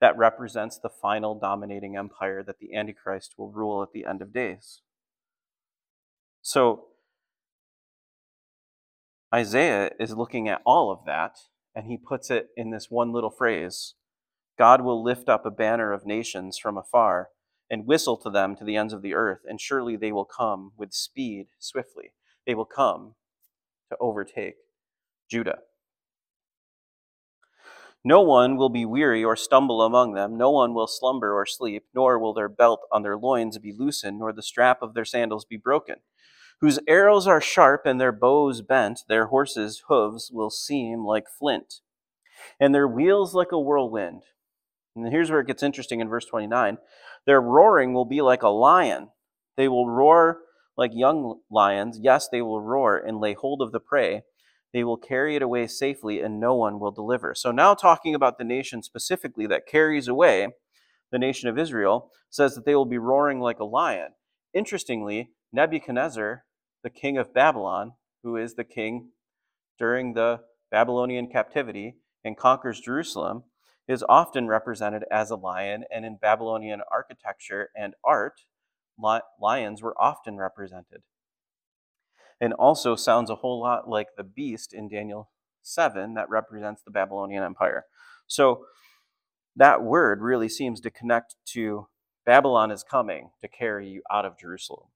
That 0.00 0.16
represents 0.16 0.78
the 0.78 0.90
final 0.90 1.38
dominating 1.38 1.96
empire 1.96 2.42
that 2.42 2.58
the 2.58 2.74
Antichrist 2.74 3.34
will 3.36 3.50
rule 3.50 3.82
at 3.82 3.92
the 3.92 4.04
end 4.04 4.22
of 4.22 4.32
days. 4.32 4.82
So, 6.42 6.84
Isaiah 9.34 9.90
is 9.98 10.16
looking 10.16 10.48
at 10.48 10.62
all 10.64 10.90
of 10.90 11.04
that, 11.04 11.36
and 11.74 11.86
he 11.86 11.98
puts 11.98 12.30
it 12.30 12.48
in 12.56 12.70
this 12.70 12.90
one 12.90 13.12
little 13.12 13.30
phrase 13.30 13.94
God 14.58 14.80
will 14.80 15.02
lift 15.02 15.28
up 15.28 15.46
a 15.46 15.50
banner 15.50 15.92
of 15.92 16.04
nations 16.04 16.58
from 16.58 16.76
afar 16.76 17.30
and 17.70 17.86
whistle 17.86 18.16
to 18.18 18.30
them 18.30 18.56
to 18.56 18.64
the 18.64 18.76
ends 18.76 18.92
of 18.92 19.02
the 19.02 19.14
earth, 19.14 19.40
and 19.46 19.60
surely 19.60 19.96
they 19.96 20.10
will 20.10 20.24
come 20.24 20.72
with 20.76 20.92
speed 20.92 21.46
swiftly. 21.58 22.12
They 22.46 22.54
will 22.54 22.64
come 22.64 23.14
to 23.90 23.96
overtake 24.00 24.56
Judah. 25.30 25.58
No 28.04 28.22
one 28.22 28.56
will 28.56 28.68
be 28.68 28.86
weary 28.86 29.22
or 29.22 29.36
stumble 29.36 29.82
among 29.82 30.14
them. 30.14 30.38
No 30.38 30.50
one 30.50 30.72
will 30.72 30.86
slumber 30.86 31.34
or 31.34 31.44
sleep, 31.44 31.84
nor 31.94 32.18
will 32.18 32.32
their 32.32 32.48
belt 32.48 32.80
on 32.90 33.02
their 33.02 33.16
loins 33.16 33.58
be 33.58 33.72
loosened, 33.72 34.18
nor 34.18 34.32
the 34.32 34.42
strap 34.42 34.82
of 34.82 34.94
their 34.94 35.04
sandals 35.04 35.44
be 35.44 35.56
broken. 35.56 35.96
Whose 36.60 36.78
arrows 36.88 37.26
are 37.26 37.40
sharp 37.40 37.82
and 37.86 38.00
their 38.00 38.12
bows 38.12 38.62
bent, 38.62 39.00
their 39.08 39.26
horses' 39.26 39.82
hooves 39.88 40.30
will 40.32 40.50
seem 40.50 41.04
like 41.04 41.28
flint, 41.28 41.80
and 42.58 42.74
their 42.74 42.88
wheels 42.88 43.34
like 43.34 43.52
a 43.52 43.60
whirlwind. 43.60 44.22
And 45.04 45.12
here's 45.12 45.30
where 45.30 45.40
it 45.40 45.46
gets 45.46 45.62
interesting 45.62 46.00
in 46.00 46.08
verse 46.08 46.24
29. 46.24 46.78
Their 47.26 47.40
roaring 47.40 47.94
will 47.94 48.04
be 48.04 48.20
like 48.20 48.42
a 48.42 48.48
lion. 48.48 49.08
They 49.56 49.68
will 49.68 49.88
roar 49.88 50.40
like 50.76 50.92
young 50.94 51.40
lions. 51.50 51.98
Yes, 52.00 52.28
they 52.30 52.42
will 52.42 52.60
roar 52.60 52.96
and 52.96 53.18
lay 53.18 53.34
hold 53.34 53.60
of 53.62 53.72
the 53.72 53.80
prey. 53.80 54.22
They 54.72 54.84
will 54.84 54.96
carry 54.96 55.34
it 55.34 55.42
away 55.42 55.66
safely, 55.66 56.20
and 56.20 56.38
no 56.38 56.54
one 56.54 56.78
will 56.78 56.90
deliver. 56.90 57.34
So, 57.34 57.50
now 57.50 57.74
talking 57.74 58.14
about 58.14 58.38
the 58.38 58.44
nation 58.44 58.82
specifically 58.82 59.46
that 59.46 59.66
carries 59.66 60.08
away 60.08 60.48
the 61.10 61.18
nation 61.18 61.48
of 61.48 61.58
Israel, 61.58 62.10
says 62.30 62.54
that 62.54 62.66
they 62.66 62.74
will 62.74 62.84
be 62.84 62.98
roaring 62.98 63.40
like 63.40 63.58
a 63.58 63.64
lion. 63.64 64.08
Interestingly, 64.52 65.30
Nebuchadnezzar, 65.52 66.44
the 66.82 66.90
king 66.90 67.16
of 67.16 67.32
Babylon, 67.32 67.92
who 68.22 68.36
is 68.36 68.54
the 68.54 68.64
king 68.64 69.10
during 69.78 70.12
the 70.12 70.40
Babylonian 70.70 71.28
captivity 71.28 71.96
and 72.24 72.36
conquers 72.36 72.80
Jerusalem, 72.80 73.44
is 73.88 74.04
often 74.08 74.46
represented 74.46 75.04
as 75.10 75.30
a 75.30 75.36
lion, 75.36 75.84
and 75.92 76.04
in 76.04 76.18
Babylonian 76.20 76.82
architecture 76.92 77.70
and 77.74 77.94
art, 78.04 78.42
lions 79.40 79.82
were 79.82 80.00
often 80.00 80.36
represented. 80.36 81.02
And 82.40 82.52
also 82.52 82.94
sounds 82.94 83.30
a 83.30 83.36
whole 83.36 83.60
lot 83.60 83.88
like 83.88 84.08
the 84.16 84.24
beast 84.24 84.72
in 84.74 84.88
Daniel 84.88 85.30
7 85.62 86.14
that 86.14 86.28
represents 86.28 86.82
the 86.82 86.90
Babylonian 86.90 87.42
Empire. 87.42 87.86
So 88.26 88.66
that 89.56 89.82
word 89.82 90.20
really 90.20 90.48
seems 90.48 90.80
to 90.82 90.90
connect 90.90 91.34
to 91.46 91.88
Babylon 92.24 92.70
is 92.70 92.84
coming 92.84 93.30
to 93.40 93.48
carry 93.48 93.88
you 93.88 94.02
out 94.12 94.26
of 94.26 94.38
Jerusalem. 94.38 94.88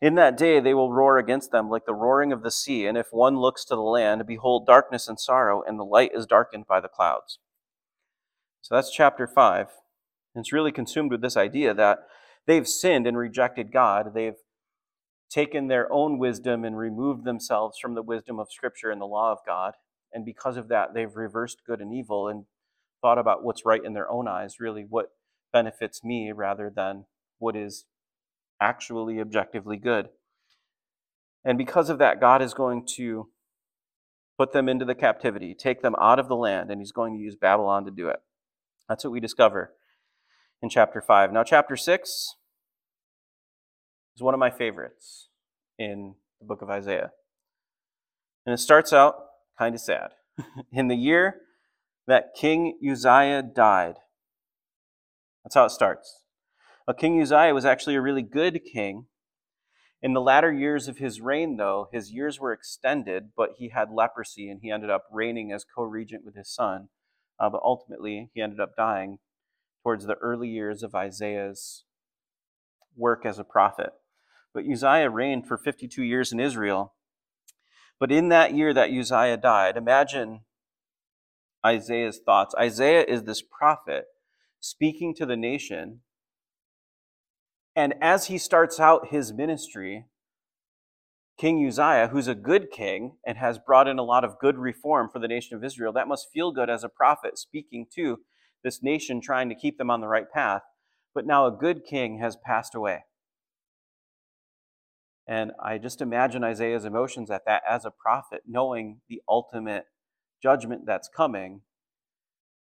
In 0.00 0.14
that 0.16 0.36
day 0.36 0.60
they 0.60 0.74
will 0.74 0.92
roar 0.92 1.18
against 1.18 1.50
them 1.50 1.68
like 1.68 1.86
the 1.86 1.94
roaring 1.94 2.32
of 2.32 2.42
the 2.42 2.50
sea, 2.50 2.86
and 2.86 2.98
if 2.98 3.08
one 3.10 3.38
looks 3.38 3.64
to 3.66 3.74
the 3.74 3.80
land, 3.80 4.26
behold, 4.26 4.66
darkness 4.66 5.08
and 5.08 5.18
sorrow, 5.18 5.62
and 5.62 5.78
the 5.78 5.84
light 5.84 6.12
is 6.14 6.26
darkened 6.26 6.66
by 6.66 6.80
the 6.80 6.88
clouds. 6.88 7.38
So 8.60 8.74
that's 8.74 8.90
chapter 8.90 9.26
5. 9.26 9.68
And 10.34 10.42
it's 10.42 10.52
really 10.52 10.72
consumed 10.72 11.10
with 11.10 11.20
this 11.20 11.36
idea 11.36 11.74
that 11.74 11.98
they've 12.46 12.66
sinned 12.66 13.06
and 13.06 13.16
rejected 13.16 13.72
God. 13.72 14.14
They've 14.14 14.38
taken 15.30 15.68
their 15.68 15.92
own 15.92 16.18
wisdom 16.18 16.64
and 16.64 16.76
removed 16.76 17.24
themselves 17.24 17.78
from 17.78 17.94
the 17.94 18.02
wisdom 18.02 18.38
of 18.38 18.52
Scripture 18.52 18.90
and 18.90 19.00
the 19.00 19.06
law 19.06 19.32
of 19.32 19.38
God. 19.46 19.74
And 20.12 20.24
because 20.24 20.56
of 20.56 20.68
that, 20.68 20.94
they've 20.94 21.14
reversed 21.14 21.62
good 21.66 21.80
and 21.80 21.92
evil 21.92 22.28
and 22.28 22.44
thought 23.02 23.18
about 23.18 23.44
what's 23.44 23.66
right 23.66 23.84
in 23.84 23.94
their 23.94 24.10
own 24.10 24.26
eyes, 24.26 24.60
really 24.60 24.86
what 24.88 25.08
benefits 25.52 26.02
me 26.02 26.32
rather 26.32 26.72
than 26.74 27.04
what 27.38 27.56
is 27.56 27.84
actually 28.64 29.20
objectively 29.20 29.76
good. 29.76 30.08
And 31.44 31.58
because 31.58 31.90
of 31.90 31.98
that, 31.98 32.20
God 32.20 32.40
is 32.40 32.54
going 32.54 32.86
to 32.96 33.28
put 34.38 34.52
them 34.52 34.68
into 34.68 34.84
the 34.84 34.94
captivity, 34.94 35.54
take 35.54 35.82
them 35.82 35.94
out 36.00 36.18
of 36.18 36.28
the 36.28 36.36
land, 36.36 36.70
and 36.70 36.80
He's 36.80 36.92
going 36.92 37.14
to 37.14 37.22
use 37.22 37.36
Babylon 37.36 37.84
to 37.84 37.90
do 37.90 38.08
it. 38.08 38.20
That's 38.88 39.04
what 39.04 39.12
we 39.12 39.20
discover 39.20 39.74
in 40.62 40.70
chapter 40.70 41.00
5. 41.00 41.32
Now, 41.32 41.44
chapter 41.44 41.76
6 41.76 42.34
is 44.16 44.22
one 44.22 44.34
of 44.34 44.40
my 44.40 44.50
favorites 44.50 45.28
in 45.78 46.14
the 46.40 46.46
book 46.46 46.62
of 46.62 46.70
Isaiah. 46.70 47.10
And 48.46 48.54
it 48.54 48.58
starts 48.58 48.92
out 48.92 49.16
kind 49.58 49.74
of 49.74 49.80
sad. 49.80 50.10
in 50.72 50.88
the 50.88 50.96
year 50.96 51.36
that 52.06 52.34
King 52.34 52.78
Uzziah 52.82 53.42
died, 53.42 53.96
that's 55.42 55.54
how 55.54 55.66
it 55.66 55.70
starts. 55.70 56.23
Well, 56.86 56.94
King 56.94 57.20
Uzziah 57.20 57.54
was 57.54 57.64
actually 57.64 57.94
a 57.94 58.02
really 58.02 58.22
good 58.22 58.60
king. 58.70 59.06
In 60.02 60.12
the 60.12 60.20
latter 60.20 60.52
years 60.52 60.86
of 60.86 60.98
his 60.98 61.20
reign, 61.20 61.56
though, 61.56 61.88
his 61.90 62.12
years 62.12 62.38
were 62.38 62.52
extended, 62.52 63.30
but 63.34 63.54
he 63.56 63.70
had 63.70 63.90
leprosy 63.90 64.50
and 64.50 64.60
he 64.60 64.70
ended 64.70 64.90
up 64.90 65.04
reigning 65.10 65.50
as 65.50 65.64
co 65.64 65.82
regent 65.82 66.26
with 66.26 66.36
his 66.36 66.52
son. 66.52 66.88
Uh, 67.40 67.48
but 67.48 67.62
ultimately, 67.64 68.30
he 68.34 68.42
ended 68.42 68.60
up 68.60 68.76
dying 68.76 69.18
towards 69.82 70.06
the 70.06 70.16
early 70.16 70.48
years 70.48 70.82
of 70.82 70.94
Isaiah's 70.94 71.84
work 72.94 73.24
as 73.24 73.38
a 73.38 73.44
prophet. 73.44 73.90
But 74.52 74.64
Uzziah 74.70 75.08
reigned 75.08 75.48
for 75.48 75.56
52 75.56 76.02
years 76.02 76.32
in 76.32 76.38
Israel. 76.38 76.94
But 77.98 78.12
in 78.12 78.28
that 78.28 78.54
year 78.54 78.74
that 78.74 78.90
Uzziah 78.90 79.38
died, 79.38 79.78
imagine 79.78 80.40
Isaiah's 81.64 82.20
thoughts. 82.24 82.54
Isaiah 82.58 83.04
is 83.08 83.22
this 83.22 83.40
prophet 83.40 84.04
speaking 84.60 85.14
to 85.14 85.24
the 85.24 85.36
nation 85.36 86.00
and 87.76 87.94
as 88.00 88.26
he 88.26 88.38
starts 88.38 88.78
out 88.78 89.08
his 89.08 89.32
ministry, 89.32 90.06
King 91.36 91.66
Uzziah, 91.66 92.08
who's 92.12 92.28
a 92.28 92.34
good 92.34 92.70
king 92.70 93.16
and 93.26 93.36
has 93.38 93.58
brought 93.58 93.88
in 93.88 93.98
a 93.98 94.04
lot 94.04 94.24
of 94.24 94.38
good 94.38 94.56
reform 94.56 95.08
for 95.12 95.18
the 95.18 95.26
nation 95.26 95.56
of 95.56 95.64
Israel, 95.64 95.92
that 95.92 96.06
must 96.06 96.28
feel 96.32 96.52
good 96.52 96.70
as 96.70 96.84
a 96.84 96.88
prophet 96.88 97.38
speaking 97.38 97.86
to 97.96 98.20
this 98.62 98.82
nation, 98.82 99.20
trying 99.20 99.48
to 99.48 99.54
keep 99.54 99.76
them 99.76 99.90
on 99.90 100.00
the 100.00 100.06
right 100.06 100.30
path. 100.30 100.62
But 101.12 101.26
now 101.26 101.46
a 101.46 101.52
good 101.52 101.84
king 101.84 102.18
has 102.18 102.36
passed 102.36 102.74
away. 102.74 103.04
And 105.26 105.52
I 105.62 105.78
just 105.78 106.00
imagine 106.00 106.44
Isaiah's 106.44 106.84
emotions 106.84 107.30
at 107.30 107.46
that 107.46 107.62
as 107.68 107.84
a 107.84 107.90
prophet, 107.90 108.42
knowing 108.46 109.00
the 109.08 109.22
ultimate 109.28 109.86
judgment 110.42 110.82
that's 110.86 111.08
coming 111.08 111.62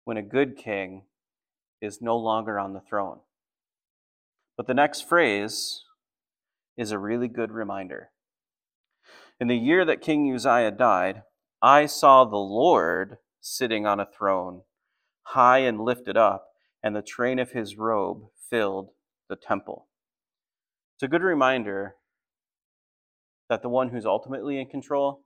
when 0.06 0.18
a 0.18 0.22
good 0.22 0.56
king 0.56 1.04
is 1.82 2.02
no 2.02 2.16
longer 2.16 2.60
on 2.60 2.74
the 2.74 2.82
throne. 2.82 3.20
But 4.58 4.68
the 4.68 4.74
next 4.74 5.08
phrase 5.08 5.84
is 6.78 6.92
a 6.92 7.00
really 7.00 7.28
good 7.28 7.52
reminder. 7.52 8.12
In 9.40 9.48
the 9.48 9.58
year 9.58 9.84
that 9.86 10.02
King 10.02 10.34
Uzziah 10.34 10.72
died, 10.72 11.24
I 11.62 11.86
saw 11.86 12.24
the 12.24 12.38
Lord 12.38 13.18
sitting 13.42 13.86
on 13.86 14.00
a 14.00 14.06
throne, 14.06 14.62
high 15.24 15.60
and 15.60 15.82
lifted 15.82 16.16
up, 16.16 16.48
and 16.82 16.96
the 16.96 17.02
train 17.02 17.40
of 17.40 17.52
his 17.52 17.78
robe 17.78 18.24
filled 18.50 18.90
the 19.30 19.36
temple. 19.36 19.88
It's 20.96 21.04
a 21.04 21.08
good 21.08 21.22
reminder 21.24 21.96
that 23.50 23.62
the 23.62 23.70
one 23.70 23.90
who's 23.90 24.06
ultimately 24.06 24.60
in 24.60 24.68
control 24.68 25.26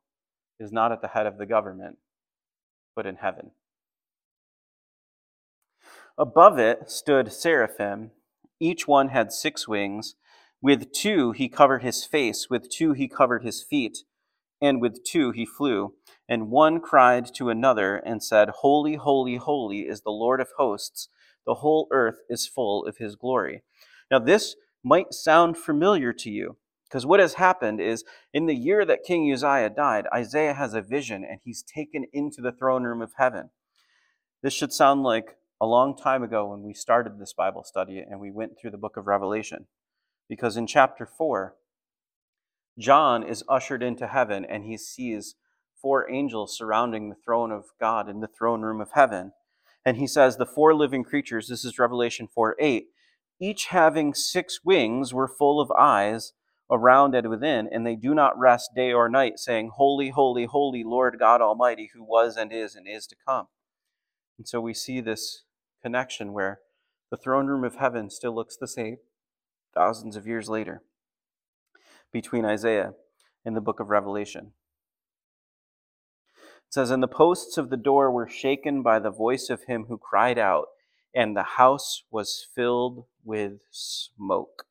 is 0.59 0.71
not 0.71 0.91
at 0.91 1.01
the 1.01 1.09
head 1.09 1.25
of 1.25 1.37
the 1.37 1.45
government, 1.45 1.97
but 2.95 3.05
in 3.05 3.17
heaven. 3.17 3.51
Above 6.17 6.57
it 6.57 6.89
stood 6.89 7.31
seraphim 7.31 8.11
each 8.59 8.87
one 8.87 9.09
had 9.09 9.31
six 9.31 9.67
wings. 9.67 10.15
With 10.61 10.91
two 10.91 11.31
he 11.31 11.47
covered 11.47 11.83
his 11.83 12.03
face, 12.05 12.47
with 12.49 12.69
two 12.69 12.93
he 12.93 13.07
covered 13.07 13.43
his 13.43 13.63
feet, 13.63 13.99
and 14.61 14.81
with 14.81 15.03
two 15.03 15.31
he 15.31 15.45
flew. 15.45 15.93
And 16.27 16.49
one 16.49 16.79
cried 16.79 17.33
to 17.35 17.49
another 17.49 17.95
and 17.95 18.21
said, 18.23 18.49
Holy, 18.59 18.95
holy, 18.95 19.37
holy 19.37 19.81
is 19.81 20.01
the 20.01 20.11
Lord 20.11 20.41
of 20.41 20.49
hosts. 20.57 21.09
The 21.45 21.55
whole 21.55 21.87
earth 21.91 22.19
is 22.29 22.45
full 22.45 22.85
of 22.85 22.97
his 22.97 23.15
glory. 23.15 23.63
Now, 24.11 24.19
this 24.19 24.55
might 24.83 25.13
sound 25.13 25.57
familiar 25.57 26.13
to 26.13 26.29
you, 26.29 26.57
because 26.87 27.05
what 27.05 27.19
has 27.19 27.35
happened 27.35 27.79
is 27.81 28.03
in 28.33 28.45
the 28.45 28.55
year 28.55 28.85
that 28.85 29.03
King 29.03 29.31
Uzziah 29.31 29.69
died, 29.69 30.05
Isaiah 30.13 30.53
has 30.53 30.73
a 30.73 30.81
vision 30.81 31.23
and 31.23 31.39
he's 31.43 31.63
taken 31.63 32.05
into 32.13 32.41
the 32.41 32.51
throne 32.51 32.83
room 32.83 33.01
of 33.01 33.13
heaven. 33.17 33.49
This 34.43 34.53
should 34.53 34.71
sound 34.71 35.03
like 35.03 35.35
a 35.61 35.65
long 35.65 35.95
time 35.95 36.23
ago 36.23 36.49
when 36.49 36.63
we 36.63 36.73
started 36.73 37.19
this 37.19 37.33
Bible 37.33 37.63
study 37.63 37.99
and 37.99 38.19
we 38.19 38.31
went 38.31 38.53
through 38.57 38.71
the 38.71 38.77
book 38.77 38.95
of 38.95 39.07
Revelation. 39.07 39.67
Because 40.29 40.55
in 40.55 40.67
chapter 40.67 41.05
4, 41.05 41.55
John 42.77 43.23
is 43.23 43.43
ushered 43.49 43.83
into 43.83 44.07
heaven 44.07 44.45
and 44.45 44.63
he 44.63 44.77
sees 44.77 45.35
four 45.81 46.09
angels 46.09 46.57
surrounding 46.57 47.09
the 47.09 47.15
throne 47.15 47.51
of 47.51 47.65
God 47.79 48.09
in 48.09 48.21
the 48.21 48.27
throne 48.27 48.61
room 48.61 48.79
of 48.79 48.91
heaven. 48.93 49.33
And 49.85 49.97
he 49.97 50.07
says, 50.07 50.37
The 50.37 50.45
four 50.45 50.73
living 50.73 51.03
creatures, 51.03 51.47
this 51.49 51.65
is 51.65 51.79
Revelation 51.79 52.27
4 52.33 52.55
8, 52.59 52.85
each 53.41 53.65
having 53.67 54.13
six 54.13 54.61
wings, 54.63 55.13
were 55.13 55.27
full 55.27 55.59
of 55.59 55.71
eyes 55.71 56.33
around 56.71 57.15
and 57.15 57.29
within, 57.29 57.67
and 57.71 57.85
they 57.85 57.95
do 57.95 58.13
not 58.13 58.37
rest 58.37 58.71
day 58.75 58.93
or 58.93 59.09
night, 59.09 59.39
saying, 59.39 59.71
Holy, 59.75 60.09
holy, 60.09 60.45
holy, 60.45 60.83
Lord 60.83 61.17
God 61.19 61.41
Almighty, 61.41 61.89
who 61.93 62.03
was 62.03 62.37
and 62.37 62.51
is 62.53 62.75
and 62.75 62.87
is 62.87 63.07
to 63.07 63.15
come. 63.27 63.47
And 64.37 64.47
so 64.47 64.61
we 64.61 64.73
see 64.73 65.01
this 65.01 65.43
connection 65.81 66.33
where 66.33 66.59
the 67.11 67.17
throne 67.17 67.47
room 67.47 67.63
of 67.63 67.75
heaven 67.75 68.09
still 68.09 68.33
looks 68.33 68.55
the 68.55 68.67
same 68.67 68.97
thousands 69.73 70.15
of 70.15 70.27
years 70.27 70.49
later 70.49 70.81
between 72.11 72.45
Isaiah 72.45 72.93
and 73.45 73.55
the 73.55 73.61
book 73.61 73.79
of 73.79 73.89
Revelation. 73.89 74.51
It 76.67 76.73
says, 76.73 76.91
And 76.91 77.01
the 77.01 77.07
posts 77.07 77.57
of 77.57 77.69
the 77.69 77.77
door 77.77 78.11
were 78.11 78.27
shaken 78.27 78.81
by 78.81 78.99
the 78.99 79.11
voice 79.11 79.49
of 79.49 79.63
him 79.63 79.85
who 79.87 79.97
cried 79.97 80.37
out, 80.37 80.67
and 81.15 81.35
the 81.35 81.43
house 81.43 82.03
was 82.11 82.45
filled 82.55 83.05
with 83.23 83.53
smoke. 83.71 84.65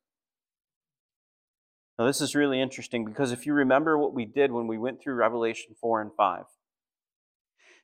Now, 1.97 2.05
this 2.05 2.21
is 2.21 2.35
really 2.35 2.61
interesting 2.61 3.03
because 3.03 3.33
if 3.33 3.45
you 3.45 3.53
remember 3.53 3.97
what 3.97 4.13
we 4.13 4.23
did 4.23 4.53
when 4.53 4.67
we 4.67 4.77
went 4.77 5.01
through 5.01 5.15
Revelation 5.15 5.75
4 5.81 6.01
and 6.01 6.11
5, 6.15 6.43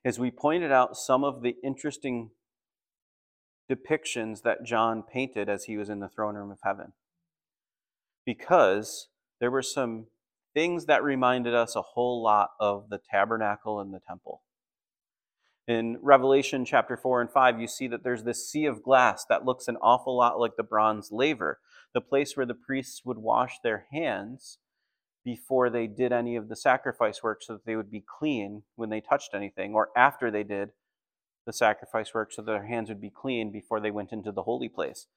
is 0.06 0.18
we 0.18 0.32
pointed 0.32 0.72
out 0.72 0.96
some 0.96 1.26
of 1.26 1.42
the 1.42 1.58
interesting 1.62 2.30
depictions 3.70 4.44
that 4.44 4.64
John 4.64 5.04
painted 5.04 5.50
as 5.50 5.66
he 5.66 5.78
was 5.78 5.90
in 5.90 6.00
the 6.00 6.10
throne 6.10 6.36
room 6.36 6.52
of 6.52 6.60
heaven. 6.64 6.94
Because 8.26 9.08
there 9.40 9.52
were 9.52 9.62
some 9.62 10.08
things 10.54 10.86
that 10.86 11.04
reminded 11.04 11.54
us 11.54 11.76
a 11.76 11.82
whole 11.82 12.24
lot 12.24 12.52
of 12.60 12.90
the 12.90 13.00
tabernacle 13.00 13.80
and 13.80 13.94
the 13.94 14.00
temple. 14.00 14.42
In 15.68 15.98
Revelation 16.02 16.64
chapter 16.64 16.96
4 16.96 17.22
and 17.22 17.32
5, 17.32 17.60
you 17.60 17.68
see 17.68 17.88
that 17.88 18.04
there's 18.04 18.24
this 18.24 18.50
sea 18.50 18.66
of 18.66 18.84
glass 18.84 19.26
that 19.26 19.46
looks 19.46 19.68
an 19.68 19.78
awful 19.82 20.16
lot 20.16 20.40
like 20.40 20.56
the 20.58 20.64
bronze 20.64 21.10
laver, 21.12 21.60
the 21.94 22.02
place 22.02 22.38
where 22.38 22.46
the 22.46 22.54
priests 22.54 23.04
would 23.04 23.18
wash 23.18 23.60
their 23.64 23.88
hands 23.92 24.60
before 25.24 25.72
they 25.72 25.88
did 25.88 26.14
any 26.14 26.36
of 26.36 26.50
the 26.50 26.56
sacrifice 26.56 27.24
work 27.24 27.42
so 27.42 27.54
that 27.54 27.66
they 27.66 27.76
would 27.76 27.90
be 27.90 28.04
clean 28.20 28.62
when 28.76 28.92
they 28.92 29.02
touched 29.02 29.34
anything, 29.34 29.74
or 29.74 29.90
after 29.98 30.30
they 30.30 30.44
did 30.44 30.70
the 31.46 31.54
sacrifice 31.54 32.14
work 32.14 32.32
so 32.32 32.42
that 32.42 32.52
their 32.52 32.66
hands 32.66 32.90
would 32.90 33.02
be 33.02 33.10
clean 33.10 33.52
before 33.52 33.80
they 33.80 33.92
went 33.92 34.12
into 34.12 34.32
the 34.32 34.44
holy 34.44 34.70
place. 34.70 35.08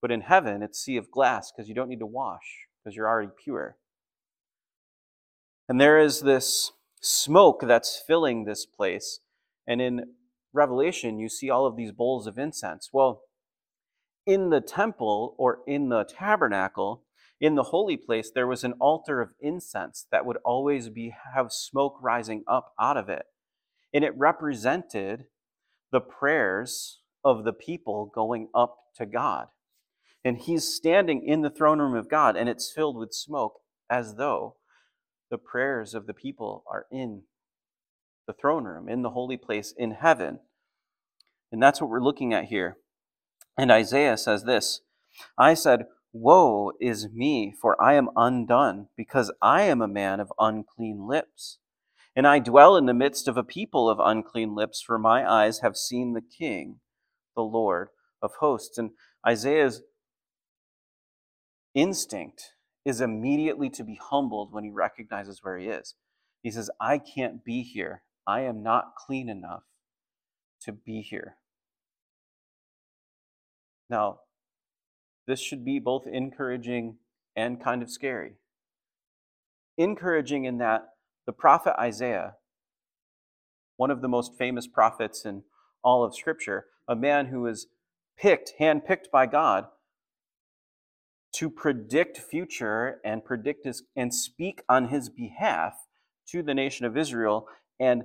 But 0.00 0.12
in 0.12 0.22
heaven, 0.22 0.62
it's 0.62 0.80
sea 0.80 0.96
of 0.96 1.10
glass 1.10 1.50
because 1.50 1.68
you 1.68 1.74
don't 1.74 1.88
need 1.88 1.98
to 2.00 2.06
wash 2.06 2.66
because 2.82 2.96
you're 2.96 3.08
already 3.08 3.30
pure. 3.42 3.76
And 5.68 5.80
there 5.80 5.98
is 5.98 6.20
this 6.20 6.72
smoke 7.00 7.62
that's 7.66 8.02
filling 8.06 8.44
this 8.44 8.64
place. 8.64 9.20
And 9.66 9.80
in 9.80 10.14
Revelation, 10.52 11.18
you 11.18 11.28
see 11.28 11.50
all 11.50 11.66
of 11.66 11.76
these 11.76 11.92
bowls 11.92 12.26
of 12.26 12.38
incense. 12.38 12.90
Well, 12.92 13.22
in 14.26 14.50
the 14.50 14.60
temple 14.60 15.34
or 15.38 15.60
in 15.66 15.88
the 15.88 16.04
tabernacle, 16.04 17.04
in 17.40 17.54
the 17.54 17.64
holy 17.64 17.96
place, 17.96 18.30
there 18.34 18.46
was 18.46 18.64
an 18.64 18.74
altar 18.80 19.20
of 19.20 19.34
incense 19.40 20.06
that 20.10 20.26
would 20.26 20.38
always 20.44 20.88
be 20.88 21.14
have 21.34 21.52
smoke 21.52 21.98
rising 22.00 22.44
up 22.48 22.72
out 22.80 22.96
of 22.96 23.08
it. 23.08 23.26
And 23.92 24.04
it 24.04 24.16
represented 24.16 25.26
the 25.92 26.00
prayers 26.00 27.00
of 27.24 27.44
the 27.44 27.52
people 27.52 28.10
going 28.14 28.48
up 28.54 28.76
to 28.96 29.06
God. 29.06 29.48
And 30.24 30.38
he's 30.38 30.64
standing 30.64 31.26
in 31.26 31.42
the 31.42 31.50
throne 31.50 31.78
room 31.78 31.94
of 31.94 32.08
God, 32.08 32.36
and 32.36 32.48
it's 32.48 32.70
filled 32.70 32.96
with 32.96 33.14
smoke 33.14 33.60
as 33.88 34.16
though 34.16 34.56
the 35.30 35.38
prayers 35.38 35.94
of 35.94 36.06
the 36.06 36.14
people 36.14 36.64
are 36.70 36.86
in 36.90 37.22
the 38.26 38.32
throne 38.32 38.64
room, 38.64 38.88
in 38.88 39.02
the 39.02 39.10
holy 39.10 39.36
place 39.36 39.72
in 39.76 39.92
heaven. 39.92 40.40
And 41.50 41.62
that's 41.62 41.80
what 41.80 41.90
we're 41.90 42.02
looking 42.02 42.34
at 42.34 42.44
here. 42.44 42.76
And 43.56 43.72
Isaiah 43.72 44.16
says 44.16 44.44
this 44.44 44.82
I 45.36 45.54
said, 45.54 45.86
Woe 46.12 46.72
is 46.80 47.08
me, 47.12 47.54
for 47.60 47.80
I 47.82 47.94
am 47.94 48.08
undone, 48.16 48.88
because 48.96 49.32
I 49.42 49.62
am 49.62 49.82
a 49.82 49.88
man 49.88 50.20
of 50.20 50.32
unclean 50.38 51.06
lips. 51.06 51.58
And 52.18 52.26
I 52.26 52.40
dwell 52.40 52.74
in 52.76 52.86
the 52.86 52.94
midst 52.94 53.28
of 53.28 53.36
a 53.36 53.44
people 53.44 53.88
of 53.88 54.00
unclean 54.00 54.56
lips, 54.56 54.82
for 54.82 54.98
my 54.98 55.24
eyes 55.24 55.60
have 55.60 55.76
seen 55.76 56.14
the 56.14 56.20
King, 56.20 56.80
the 57.36 57.42
Lord 57.42 57.90
of 58.20 58.32
hosts. 58.40 58.76
And 58.76 58.90
Isaiah's 59.24 59.82
instinct 61.76 62.54
is 62.84 63.00
immediately 63.00 63.70
to 63.70 63.84
be 63.84 64.00
humbled 64.02 64.52
when 64.52 64.64
he 64.64 64.70
recognizes 64.70 65.44
where 65.44 65.58
he 65.58 65.68
is. 65.68 65.94
He 66.42 66.50
says, 66.50 66.72
I 66.80 66.98
can't 66.98 67.44
be 67.44 67.62
here. 67.62 68.02
I 68.26 68.40
am 68.40 68.64
not 68.64 68.96
clean 68.96 69.28
enough 69.28 69.62
to 70.62 70.72
be 70.72 71.02
here. 71.02 71.36
Now, 73.88 74.22
this 75.28 75.38
should 75.38 75.64
be 75.64 75.78
both 75.78 76.04
encouraging 76.08 76.96
and 77.36 77.62
kind 77.62 77.80
of 77.80 77.92
scary. 77.92 78.32
Encouraging 79.76 80.46
in 80.46 80.58
that 80.58 80.88
the 81.28 81.32
prophet 81.34 81.78
Isaiah, 81.78 82.36
one 83.76 83.90
of 83.90 84.00
the 84.00 84.08
most 84.08 84.32
famous 84.38 84.66
prophets 84.66 85.26
in 85.26 85.42
all 85.84 86.02
of 86.02 86.16
Scripture, 86.16 86.64
a 86.88 86.96
man 86.96 87.26
who 87.26 87.42
was 87.42 87.66
picked, 88.18 88.54
handpicked 88.58 89.10
by 89.12 89.26
God 89.26 89.66
to 91.34 91.50
predict 91.50 92.16
future 92.16 92.98
and 93.04 93.26
predict 93.26 93.66
his, 93.66 93.82
and 93.94 94.14
speak 94.14 94.62
on 94.70 94.88
his 94.88 95.10
behalf 95.10 95.74
to 96.30 96.42
the 96.42 96.54
nation 96.54 96.86
of 96.86 96.96
Israel 96.96 97.46
and 97.78 98.04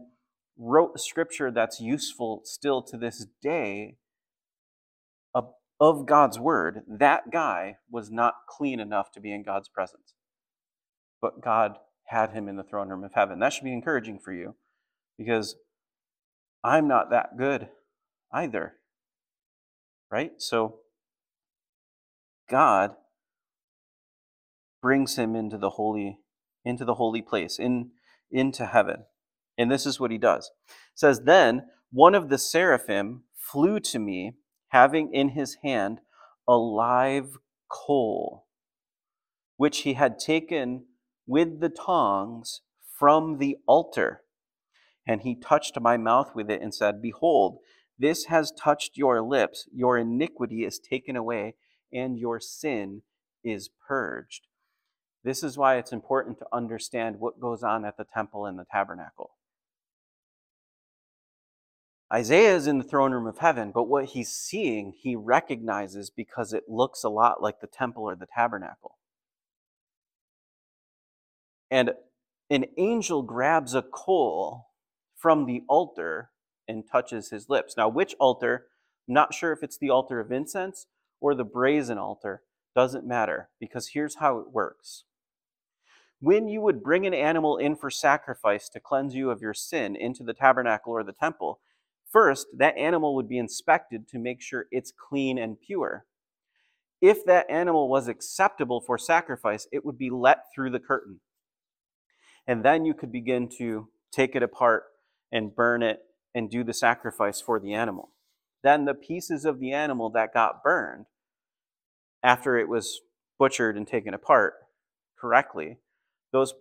wrote 0.58 1.00
scripture 1.00 1.50
that's 1.50 1.80
useful 1.80 2.42
still 2.44 2.82
to 2.84 2.98
this 2.98 3.26
day 3.42 3.96
of, 5.34 5.46
of 5.80 6.06
God's 6.06 6.38
word, 6.38 6.82
that 6.90 7.32
guy 7.32 7.78
was 7.90 8.12
not 8.12 8.34
clean 8.50 8.82
enough 8.82 9.12
to 9.14 9.22
be 9.22 9.32
in 9.34 9.44
God's 9.44 9.70
presence. 9.70 10.14
But 11.22 11.42
God 11.42 11.78
had 12.14 12.32
him 12.32 12.48
in 12.48 12.56
the 12.56 12.64
throne 12.64 12.90
room 12.90 13.04
of 13.04 13.14
heaven. 13.14 13.40
That 13.40 13.52
should 13.52 13.64
be 13.64 13.74
encouraging 13.74 14.20
for 14.20 14.32
you 14.32 14.56
because 15.18 15.56
I'm 16.64 16.88
not 16.88 17.10
that 17.10 17.38
good 17.38 17.68
either. 18.32 18.76
Right? 20.12 20.34
So 20.38 20.80
God 22.50 22.92
brings 24.82 25.16
him 25.16 25.36
into 25.36 25.58
the 25.58 25.72
holy 25.72 26.20
into 26.66 26.86
the 26.86 26.96
holy 26.96 27.22
place 27.22 27.58
in 27.58 27.90
into 28.30 28.66
heaven 28.66 29.06
and 29.58 29.72
this 29.72 29.86
is 29.86 30.00
what 30.00 30.12
he 30.12 30.18
does 30.18 30.52
it 30.68 30.74
says 30.94 31.22
then 31.22 31.64
one 31.92 32.14
of 32.14 32.30
the 32.30 32.38
seraphim 32.38 33.24
flew 33.34 33.80
to 33.80 33.98
me 33.98 34.34
having 34.70 35.14
in 35.14 35.30
his 35.30 35.58
hand 35.64 36.00
a 36.48 36.56
live 36.56 37.38
coal 37.70 38.46
which 39.56 39.80
he 39.80 39.94
had 39.94 40.20
taken 40.20 40.84
with 41.26 41.60
the 41.60 41.70
tongs 41.70 42.62
from 42.98 43.38
the 43.38 43.58
altar 43.68 44.22
and 45.06 45.22
he 45.22 45.36
touched 45.36 45.80
my 45.80 45.98
mouth 45.98 46.32
with 46.34 46.50
it 46.50 46.62
and 46.62 46.74
said 46.74 47.02
behold 47.02 47.60
this 47.98 48.26
has 48.26 48.52
touched 48.52 48.98
your 48.98 49.22
lips 49.22 49.68
your 49.74 49.98
iniquity 49.98 50.64
is 50.64 50.80
taken 50.80 51.16
away 51.16 51.56
and 51.92 52.18
your 52.18 52.40
sin 52.40 53.02
is 53.44 53.70
purged 53.88 54.48
this 55.24 55.42
is 55.42 55.58
why 55.58 55.78
it's 55.78 55.94
important 55.94 56.38
to 56.40 56.48
understand 56.52 57.20
what 57.20 57.40
goes 57.40 57.64
on 57.64 57.86
at 57.86 57.98
the 57.98 58.04
temple 58.04 58.46
and 58.46 58.60
the 58.60 58.66
tabernacle. 58.70 59.32
Isaiah 62.14 62.56
is 62.56 62.68
in 62.68 62.78
the 62.78 62.84
throne 62.84 63.14
room 63.14 63.26
of 63.26 63.40
heaven, 63.40 63.72
but 63.74 63.86
what 63.86 64.06
he's 64.06 64.30
seeing, 64.30 64.94
he 64.96 65.16
recognizes 65.16 66.10
because 66.10 66.54
it 66.54 66.66
looks 66.68 67.04
a 67.04 67.10
lot 67.10 67.42
like 67.42 67.62
the 67.62 67.68
temple 67.68 68.04
or 68.04 68.16
the 68.16 68.28
tabernacle. 68.36 68.98
And 71.74 71.94
an 72.52 72.66
angel 72.78 73.24
grabs 73.24 73.74
a 73.74 73.82
coal 73.82 74.68
from 75.18 75.48
the 75.48 75.64
altar 75.68 76.30
and 76.68 76.84
touches 76.90 77.32
his 77.32 77.50
lips. 77.50 77.76
Now, 77.76 77.90
which 77.90 78.16
altar? 78.20 78.68
I'm 79.08 79.16
not 79.16 79.34
sure 79.34 79.52
if 79.52 79.64
it's 79.64 79.80
the 79.80 79.90
altar 79.90 80.20
of 80.20 80.32
incense 80.32 80.86
or 81.20 81.36
the 81.36 81.44
brazen 81.44 81.98
altar. 81.98 82.44
Doesn't 82.76 83.08
matter 83.08 83.50
because 83.60 83.90
here's 83.90 84.18
how 84.18 84.38
it 84.40 84.52
works 84.52 85.06
when 86.24 86.48
you 86.48 86.62
would 86.62 86.84
bring 86.84 87.06
an 87.06 87.14
animal 87.14 87.58
in 87.58 87.76
for 87.76 87.90
sacrifice 87.90 88.70
to 88.70 88.80
cleanse 88.80 89.14
you 89.14 89.30
of 89.30 89.42
your 89.42 89.54
sin 89.54 89.94
into 89.94 90.24
the 90.24 90.34
tabernacle 90.34 90.94
or 90.94 91.04
the 91.04 91.12
temple, 91.12 91.60
first, 92.10 92.48
that 92.58 92.78
animal 92.78 93.14
would 93.16 93.28
be 93.28 93.38
inspected 93.38 94.08
to 94.08 94.20
make 94.20 94.42
sure 94.42 94.68
it's 94.72 94.94
clean 94.94 95.38
and 95.38 95.58
pure. 95.60 96.06
If 97.02 97.26
that 97.26 97.50
animal 97.50 97.90
was 97.90 98.08
acceptable 98.08 98.80
for 98.80 98.98
sacrifice, 98.98 99.68
it 99.74 99.84
would 99.84 99.98
be 99.98 100.10
let 100.10 100.46
through 100.56 100.70
the 100.70 100.80
curtain. 100.80 101.20
And 102.48 102.64
then 102.64 102.86
you 102.86 102.94
could 102.94 103.12
begin 103.12 103.50
to 103.58 103.90
take 104.12 104.36
it 104.36 104.44
apart 104.44 104.84
and 105.32 105.56
burn 105.56 105.82
it 105.82 106.00
and 106.36 106.50
do 106.50 106.64
the 106.64 106.74
sacrifice 106.74 107.42
for 107.42 107.60
the 107.60 107.74
animal. 107.74 108.10
Then 108.64 108.86
the 108.86 108.94
pieces 108.94 109.46
of 109.46 109.60
the 109.60 109.72
animal 109.72 110.10
that 110.12 110.34
got 110.34 110.64
burned 110.64 111.06
after 112.22 112.58
it 112.58 112.70
was 112.70 113.02
butchered 113.38 113.76
and 113.76 113.88
taken 113.88 114.14
apart 114.14 114.56
correctly 115.18 115.78
those 116.34 116.54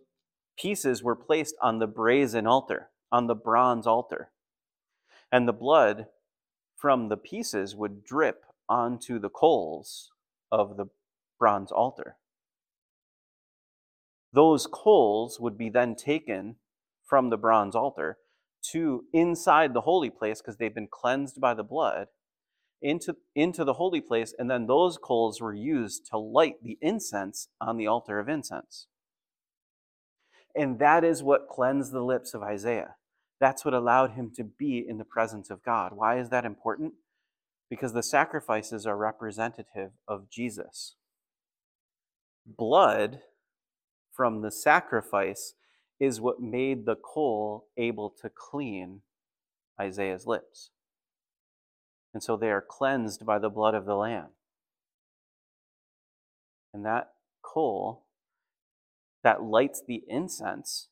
pieces 0.57 1.03
were 1.03 1.17
placed 1.17 1.57
on 1.61 1.79
the 1.79 1.87
brazen 1.87 2.47
altar, 2.47 2.91
on 3.11 3.27
the 3.27 3.35
bronze 3.35 3.87
altar. 3.87 4.31
And 5.33 5.49
the 5.49 5.53
blood 5.53 6.07
from 6.77 7.09
the 7.09 7.17
pieces 7.17 7.75
would 7.75 8.05
drip 8.05 8.45
onto 8.69 9.19
the 9.19 9.31
coals 9.31 10.11
of 10.53 10.77
the 10.77 10.87
bronze 11.39 11.73
altar. 11.73 12.17
Those 14.33 14.67
coals 14.67 15.39
would 15.41 15.59
be 15.59 15.69
then 15.69 15.95
taken 15.95 16.57
from 17.05 17.31
the 17.31 17.37
bronze 17.37 17.75
altar 17.75 18.19
to 18.73 19.05
inside 19.13 19.75
the 19.75 19.83
holy 19.83 20.11
place 20.11 20.41
because 20.41 20.57
they've 20.57 20.75
been 20.75 20.89
cleansed 20.91 21.41
by 21.41 21.55
the 21.55 21.65
blood 21.65 22.09
into, 22.83 23.17
into 23.35 23.65
the 23.65 23.75
holy 23.75 24.01
place, 24.01 24.35
and 24.37 24.51
then 24.51 24.67
those 24.67 24.99
coals 24.99 25.41
were 25.41 25.55
used 25.55 26.07
to 26.11 26.19
light 26.19 26.57
the 26.63 26.79
incense 26.81 27.49
on 27.61 27.77
the 27.77 27.87
altar 27.87 28.19
of 28.19 28.29
incense. 28.29 28.89
And 30.55 30.79
that 30.81 31.05
is 31.05 31.23
what 31.23 31.49
cleansed 31.49 31.93
the 31.93 32.03
lips 32.03 32.35
of 32.35 32.43
Isaiah. 32.43 32.97
That's 33.41 33.65
what 33.65 33.75
allowed 33.75 34.13
him 34.13 34.33
to 34.37 34.45
be 34.45 34.85
in 34.87 34.99
the 34.99 35.05
presence 35.05 35.49
of 35.49 35.63
God. 35.63 35.93
Why 35.95 36.19
is 36.19 36.29
that 36.31 36.45
important? 36.45 36.95
Because 37.71 37.93
the 37.93 38.03
sacrifices 38.03 38.87
are 38.87 38.97
representative 38.97 39.93
of 40.07 40.29
Jesus. 40.29 40.97
Blood 42.45 43.21
from 44.15 44.43
the 44.43 44.51
sacrifice 44.51 45.55
is 45.99 46.21
what 46.21 46.41
made 46.41 46.85
the 46.85 46.97
coal 46.97 47.69
able 47.77 48.11
to 48.11 48.29
clean 48.29 49.03
Isaiah's 49.81 50.27
lips. 50.27 50.71
And 52.13 52.23
so 52.23 52.37
they 52.37 52.51
are 52.51 52.65
cleansed 52.67 53.25
by 53.25 53.39
the 53.39 53.49
blood 53.49 53.75
of 53.75 53.87
the 53.87 53.95
Lamb. 53.95 54.29
And 56.75 56.85
that 56.85 57.13
coal 57.43 58.05
that 59.23 59.43
lights 59.43 59.83
the 59.87 60.03
incense, 60.09 60.89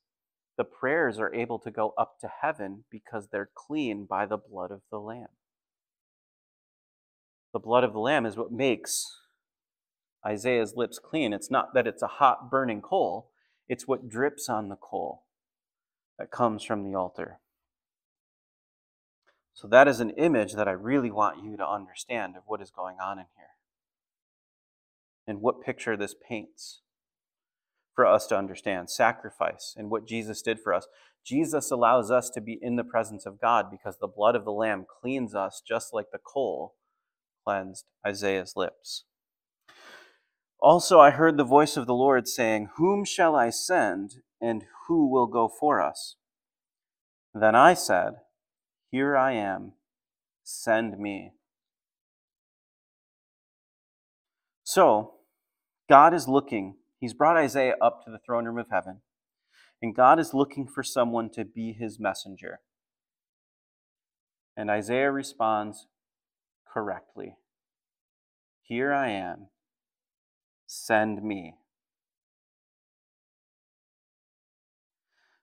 the 0.56 0.64
prayers 0.64 1.18
are 1.18 1.35
able 1.35 1.59
to 1.59 1.70
go 1.70 1.94
up 1.98 2.18
to 2.20 2.30
heaven 2.42 2.85
because 2.90 3.28
they're 3.28 3.50
clean 3.54 4.04
by 4.04 4.26
the 4.26 4.37
blood 4.37 4.70
of 4.70 4.83
the 4.90 4.98
Lamb. 4.98 5.28
The 7.52 7.59
blood 7.59 7.83
of 7.83 7.92
the 7.92 7.98
Lamb 7.98 8.26
is 8.26 8.37
what 8.37 8.52
makes 8.52 9.19
Isaiah's 10.26 10.74
lips 10.76 10.98
clean. 10.98 11.33
It's 11.33 11.50
not 11.50 11.74
that 11.74 11.87
it's 11.87 12.02
a 12.02 12.06
hot 12.06 12.50
burning 12.50 12.83
coal, 12.83 13.30
it's 13.68 13.88
what 13.88 14.09
drips 14.09 14.48
on 14.48 14.68
the 14.68 14.76
coal 14.76 15.24
that 16.18 16.30
comes 16.30 16.62
from 16.62 16.85
the 16.85 16.96
altar. 16.96 17.38
So, 19.54 19.68
that 19.68 19.88
is 19.88 20.00
an 20.00 20.11
image 20.11 20.54
that 20.54 20.68
I 20.68 20.72
really 20.72 21.11
want 21.11 21.42
you 21.44 21.56
to 21.56 21.66
understand 21.66 22.37
of 22.37 22.44
what 22.46 22.62
is 22.62 22.70
going 22.70 22.96
on 23.02 23.18
in 23.18 23.26
here 23.37 23.46
and 25.26 25.40
what 25.40 25.62
picture 25.62 25.96
this 25.96 26.14
paints 26.28 26.80
for 27.94 28.06
us 28.06 28.26
to 28.28 28.38
understand 28.38 28.90
sacrifice 28.90 29.74
and 29.76 29.90
what 29.90 30.06
Jesus 30.06 30.42
did 30.42 30.59
for 30.61 30.72
us. 30.72 30.87
Jesus 31.24 31.70
allows 31.70 32.11
us 32.11 32.30
to 32.30 32.40
be 32.40 32.59
in 32.61 32.76
the 32.76 32.85
presence 32.85 33.26
of 33.26 33.40
God 33.40 33.66
because 33.70 33.98
the 33.98 34.06
blood 34.09 34.35
of 34.35 34.44
the 34.44 34.52
Lamb 34.52 34.87
cleans 35.00 35.35
us 35.35 35.62
just 35.66 35.92
like 35.92 36.11
the 36.11 36.18
coal 36.18 36.76
cleansed 37.44 37.85
Isaiah's 38.06 38.54
lips. 38.56 39.04
Also, 40.62 41.01
I 41.01 41.11
heard 41.11 41.38
the 41.38 41.44
voice 41.44 41.79
of 41.79 41.87
the 41.87 41.94
Lord 41.94 42.29
saying, 42.29 42.70
Whom 42.77 43.05
shall 43.05 43.35
I 43.35 43.49
send, 43.49 44.16
and 44.40 44.64
who 44.87 45.11
will 45.11 45.27
go 45.27 45.49
for 45.49 45.81
us? 45.81 46.16
Then 47.33 47.55
I 47.55 47.73
said, 47.73 48.16
Here 48.90 49.16
I 49.16 49.33
am, 49.33 49.73
send 50.44 50.99
me. 50.99 51.33
So, 54.62 55.14
God 55.88 56.12
is 56.12 56.29
looking. 56.29 56.77
He's 56.99 57.14
brought 57.14 57.38
Isaiah 57.38 57.77
up 57.81 58.05
to 58.05 58.11
the 58.11 58.18
throne 58.18 58.44
room 58.44 58.59
of 58.59 58.68
heaven, 58.70 59.01
and 59.81 59.94
God 59.94 60.20
is 60.20 60.35
looking 60.35 60.68
for 60.68 60.83
someone 60.83 61.31
to 61.31 61.44
be 61.46 61.73
his 61.73 61.99
messenger. 61.99 62.61
And 64.55 64.70
Isaiah 64.70 65.11
responds 65.11 65.87
correctly 66.70 67.37
Here 68.62 68.92
I 68.92 69.09
am 69.09 69.49
Send 70.72 71.24
me. 71.24 71.56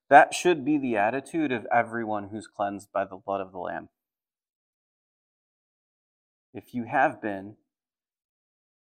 That 0.09 0.33
should 0.33 0.63
be 0.63 0.77
the 0.77 0.95
attitude 0.95 1.51
of 1.51 1.67
everyone 1.69 2.29
who's 2.29 2.47
cleansed 2.47 2.93
by 2.93 3.03
the 3.03 3.17
blood 3.17 3.41
of 3.41 3.51
the 3.51 3.57
Lamb. 3.57 3.89
If 6.53 6.73
you 6.73 6.85
have 6.85 7.21
been, 7.21 7.57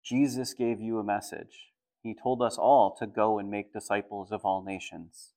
Jesus 0.04 0.54
gave 0.54 0.80
you 0.80 1.00
a 1.00 1.04
message. 1.04 1.72
He 2.04 2.14
told 2.14 2.44
us 2.44 2.60
all 2.60 2.96
to 3.00 3.08
go 3.08 3.40
and 3.40 3.50
make 3.50 3.74
disciples 3.74 4.32
of 4.32 4.46
all 4.46 4.64
nations. 4.64 5.32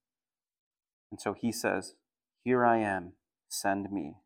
And 1.11 1.19
so 1.19 1.33
he 1.33 1.53
says, 1.53 1.95
Here 2.45 2.67
I 2.67 2.81
am, 2.81 3.15
send 3.49 3.91
me. 3.91 4.17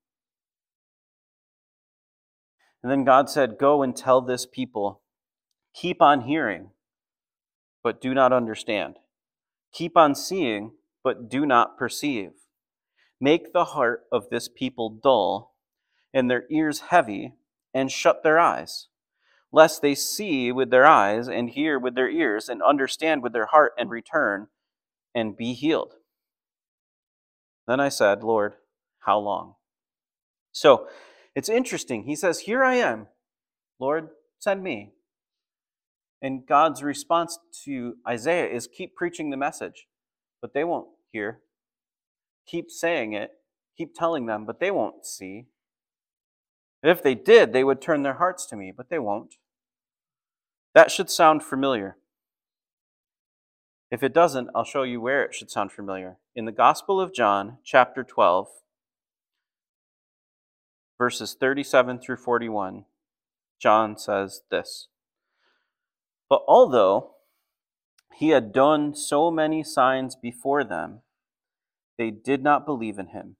And 2.82 2.90
then 2.90 3.04
God 3.04 3.30
said, 3.30 3.56
Go 3.56 3.84
and 3.84 3.96
tell 3.96 4.20
this 4.20 4.46
people 4.46 5.01
Keep 5.74 6.02
on 6.02 6.22
hearing, 6.22 6.70
but 7.82 8.00
do 8.00 8.14
not 8.14 8.32
understand. 8.32 8.96
Keep 9.72 9.96
on 9.96 10.14
seeing, 10.14 10.72
but 11.02 11.28
do 11.30 11.46
not 11.46 11.78
perceive. 11.78 12.32
Make 13.20 13.52
the 13.52 13.66
heart 13.66 14.04
of 14.12 14.28
this 14.30 14.48
people 14.48 14.90
dull, 14.90 15.54
and 16.12 16.30
their 16.30 16.44
ears 16.50 16.80
heavy, 16.90 17.34
and 17.72 17.90
shut 17.90 18.22
their 18.22 18.38
eyes, 18.38 18.88
lest 19.50 19.80
they 19.80 19.94
see 19.94 20.52
with 20.52 20.70
their 20.70 20.84
eyes, 20.84 21.28
and 21.28 21.50
hear 21.50 21.78
with 21.78 21.94
their 21.94 22.10
ears, 22.10 22.48
and 22.48 22.62
understand 22.62 23.22
with 23.22 23.32
their 23.32 23.46
heart, 23.46 23.72
and 23.78 23.88
return, 23.90 24.48
and 25.14 25.36
be 25.36 25.54
healed. 25.54 25.94
Then 27.66 27.80
I 27.80 27.88
said, 27.88 28.22
Lord, 28.22 28.54
how 29.00 29.18
long? 29.18 29.54
So 30.52 30.88
it's 31.34 31.48
interesting. 31.48 32.04
He 32.04 32.16
says, 32.16 32.40
Here 32.40 32.62
I 32.62 32.74
am. 32.74 33.06
Lord, 33.78 34.10
send 34.38 34.62
me. 34.62 34.92
And 36.22 36.46
God's 36.46 36.84
response 36.84 37.38
to 37.64 37.96
Isaiah 38.08 38.48
is 38.48 38.68
keep 38.68 38.94
preaching 38.94 39.30
the 39.30 39.36
message, 39.36 39.88
but 40.40 40.54
they 40.54 40.62
won't 40.62 40.86
hear. 41.10 41.40
Keep 42.46 42.70
saying 42.70 43.12
it, 43.12 43.32
keep 43.76 43.92
telling 43.94 44.26
them, 44.26 44.46
but 44.46 44.60
they 44.60 44.70
won't 44.70 45.04
see. 45.04 45.46
If 46.82 47.02
they 47.02 47.16
did, 47.16 47.52
they 47.52 47.64
would 47.64 47.80
turn 47.80 48.02
their 48.02 48.14
hearts 48.14 48.46
to 48.46 48.56
me, 48.56 48.72
but 48.74 48.88
they 48.88 49.00
won't. 49.00 49.34
That 50.74 50.92
should 50.92 51.10
sound 51.10 51.42
familiar. 51.42 51.96
If 53.90 54.02
it 54.02 54.14
doesn't, 54.14 54.48
I'll 54.54 54.64
show 54.64 54.84
you 54.84 55.00
where 55.00 55.22
it 55.24 55.34
should 55.34 55.50
sound 55.50 55.70
familiar. 55.72 56.16
In 56.34 56.44
the 56.44 56.52
Gospel 56.52 57.00
of 57.00 57.12
John, 57.12 57.58
chapter 57.62 58.02
12, 58.02 58.48
verses 60.98 61.36
37 61.38 61.98
through 61.98 62.16
41, 62.16 62.84
John 63.60 63.98
says 63.98 64.42
this. 64.50 64.88
But 66.32 66.44
although 66.48 67.16
he 68.14 68.30
had 68.30 68.54
done 68.54 68.94
so 68.94 69.30
many 69.30 69.62
signs 69.62 70.16
before 70.16 70.64
them, 70.64 71.02
they 71.98 72.10
did 72.10 72.42
not 72.42 72.64
believe 72.64 72.98
in 72.98 73.08
him. 73.08 73.36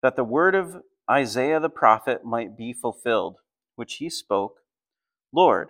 That 0.00 0.16
the 0.16 0.24
word 0.24 0.54
of 0.54 0.80
Isaiah 1.10 1.60
the 1.60 1.68
prophet 1.68 2.24
might 2.24 2.56
be 2.56 2.72
fulfilled, 2.72 3.40
which 3.76 3.96
he 3.96 4.08
spoke 4.08 4.60
Lord, 5.30 5.68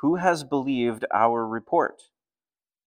who 0.00 0.14
has 0.14 0.44
believed 0.44 1.04
our 1.12 1.46
report? 1.46 2.04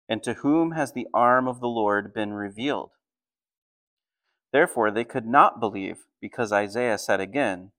And 0.09 0.21
to 0.23 0.33
whom 0.33 0.71
has 0.71 0.91
the 0.91 1.07
arm 1.13 1.47
of 1.47 1.61
the 1.61 1.69
Lord 1.69 2.13
been 2.13 2.33
revealed? 2.33 2.91
Therefore 4.51 4.91
they 4.91 5.05
could 5.05 5.25
not 5.25 5.61
believe, 5.61 5.99
because 6.19 6.51
Isaiah 6.51 6.97
said 6.97 7.21
again, 7.21 7.71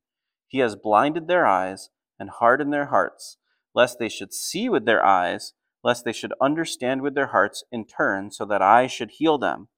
He 0.47 0.61
has 0.61 0.77
blinded 0.77 1.29
their 1.29 1.45
eyes 1.45 1.91
and 2.19 2.31
harden 2.31 2.71
their 2.71 2.87
hearts, 2.87 3.37
lest 3.75 3.99
they 3.99 4.09
should 4.09 4.33
see 4.33 4.69
with 4.69 4.85
their 4.85 5.05
eyes, 5.05 5.53
lest 5.85 6.05
they 6.05 6.13
should 6.13 6.33
understand 6.41 7.03
with 7.03 7.15
their 7.15 7.29
hearts 7.29 7.65
in 7.71 7.87
turn, 7.87 8.31
so 8.31 8.45
that 8.45 8.63
I 8.63 8.87
should 8.87 9.13
heal 9.13 9.39
them. 9.39 9.69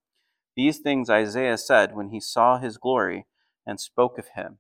These 0.57 0.79
things 0.79 1.11
Isaiah 1.11 1.59
said 1.59 1.95
when 1.95 2.09
he 2.09 2.21
saw 2.21 2.59
his 2.59 2.79
glory 2.79 3.27
and 3.67 3.81
spoke 3.81 4.19
of 4.19 4.29
him. 4.35 4.59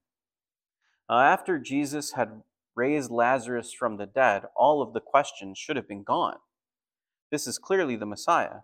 After 1.08 1.58
Jesus 1.58 2.12
had 2.12 2.42
raised 2.76 3.10
Lazarus 3.10 3.72
from 3.72 3.96
the 3.96 4.06
dead, 4.06 4.44
all 4.54 4.80
of 4.80 4.92
the 4.92 5.00
questions 5.00 5.58
should 5.58 5.76
have 5.76 5.88
been 5.88 6.04
gone. 6.04 6.36
This 7.32 7.46
is 7.46 7.58
clearly 7.58 7.96
the 7.96 8.06
Messiah. 8.06 8.60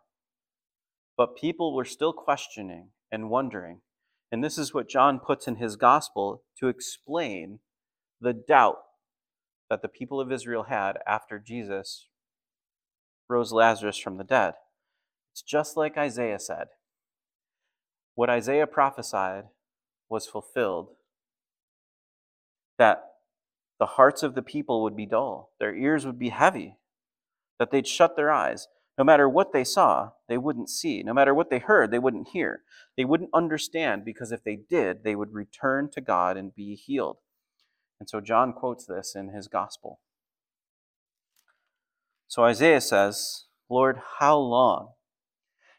But 1.17 1.37
people 1.37 1.75
were 1.75 1.85
still 1.85 2.13
questioning 2.13 2.91
and 3.11 3.31
wondering. 3.31 3.81
And 4.31 4.45
this 4.45 4.59
is 4.59 4.75
what 4.75 4.89
John 4.89 5.19
puts 5.19 5.49
in 5.49 5.57
his 5.57 5.77
gospel 5.77 6.43
to 6.59 6.69
explain 6.69 7.61
the 8.21 8.33
doubt 8.33 8.77
that 9.69 9.83
the 9.83 9.89
people 9.89 10.21
of 10.21 10.33
Israel 10.33 10.65
had 10.65 10.99
after 11.07 11.39
Jesus 11.39 12.09
rose 13.29 13.53
Lazarus 13.53 13.99
from 13.99 14.19
the 14.19 14.25
dead. 14.25 14.55
It's 15.33 15.43
just 15.43 15.77
like 15.77 15.99
Isaiah 15.99 16.39
said. 16.39 16.69
What 18.15 18.31
Isaiah 18.31 18.67
prophesied 18.67 19.45
was 20.09 20.27
fulfilled 20.27 20.91
that 22.79 23.03
the 23.79 23.87
hearts 23.87 24.23
of 24.23 24.35
the 24.35 24.43
people 24.43 24.83
would 24.83 24.97
be 24.97 25.07
dull, 25.07 25.51
their 25.61 25.77
ears 25.77 26.07
would 26.07 26.19
be 26.19 26.31
heavy, 26.31 26.77
that 27.59 27.71
they'd 27.71 27.87
shut 27.87 28.17
their 28.17 28.31
eyes. 28.31 28.69
No 28.97 29.05
matter 29.05 29.29
what 29.29 29.53
they 29.53 29.65
saw, 29.65 30.13
they 30.29 30.39
wouldn't 30.39 30.71
see. 30.71 31.03
No 31.03 31.13
matter 31.13 31.35
what 31.35 31.51
they 31.51 31.59
heard, 31.59 31.91
they 31.91 31.99
wouldn't 31.99 32.29
hear. 32.29 32.63
They 32.97 33.05
wouldn't 33.05 33.35
understand 33.35 34.07
because 34.07 34.33
if 34.33 34.43
they 34.43 34.57
did, 34.57 35.05
they 35.05 35.15
would 35.15 35.35
return 35.35 35.91
to 35.93 36.01
God 36.01 36.39
and 36.39 36.55
be 36.55 36.75
healed. 36.75 37.19
And 38.01 38.09
so 38.09 38.21
John 38.21 38.53
quotes 38.53 38.87
this 38.87 39.15
in 39.15 39.31
his 39.31 39.49
gospel. 39.49 40.01
So 42.29 42.45
Isaiah 42.45 42.81
says, 42.81 43.45
Lord, 43.71 43.99
how 44.19 44.37
long? 44.39 44.93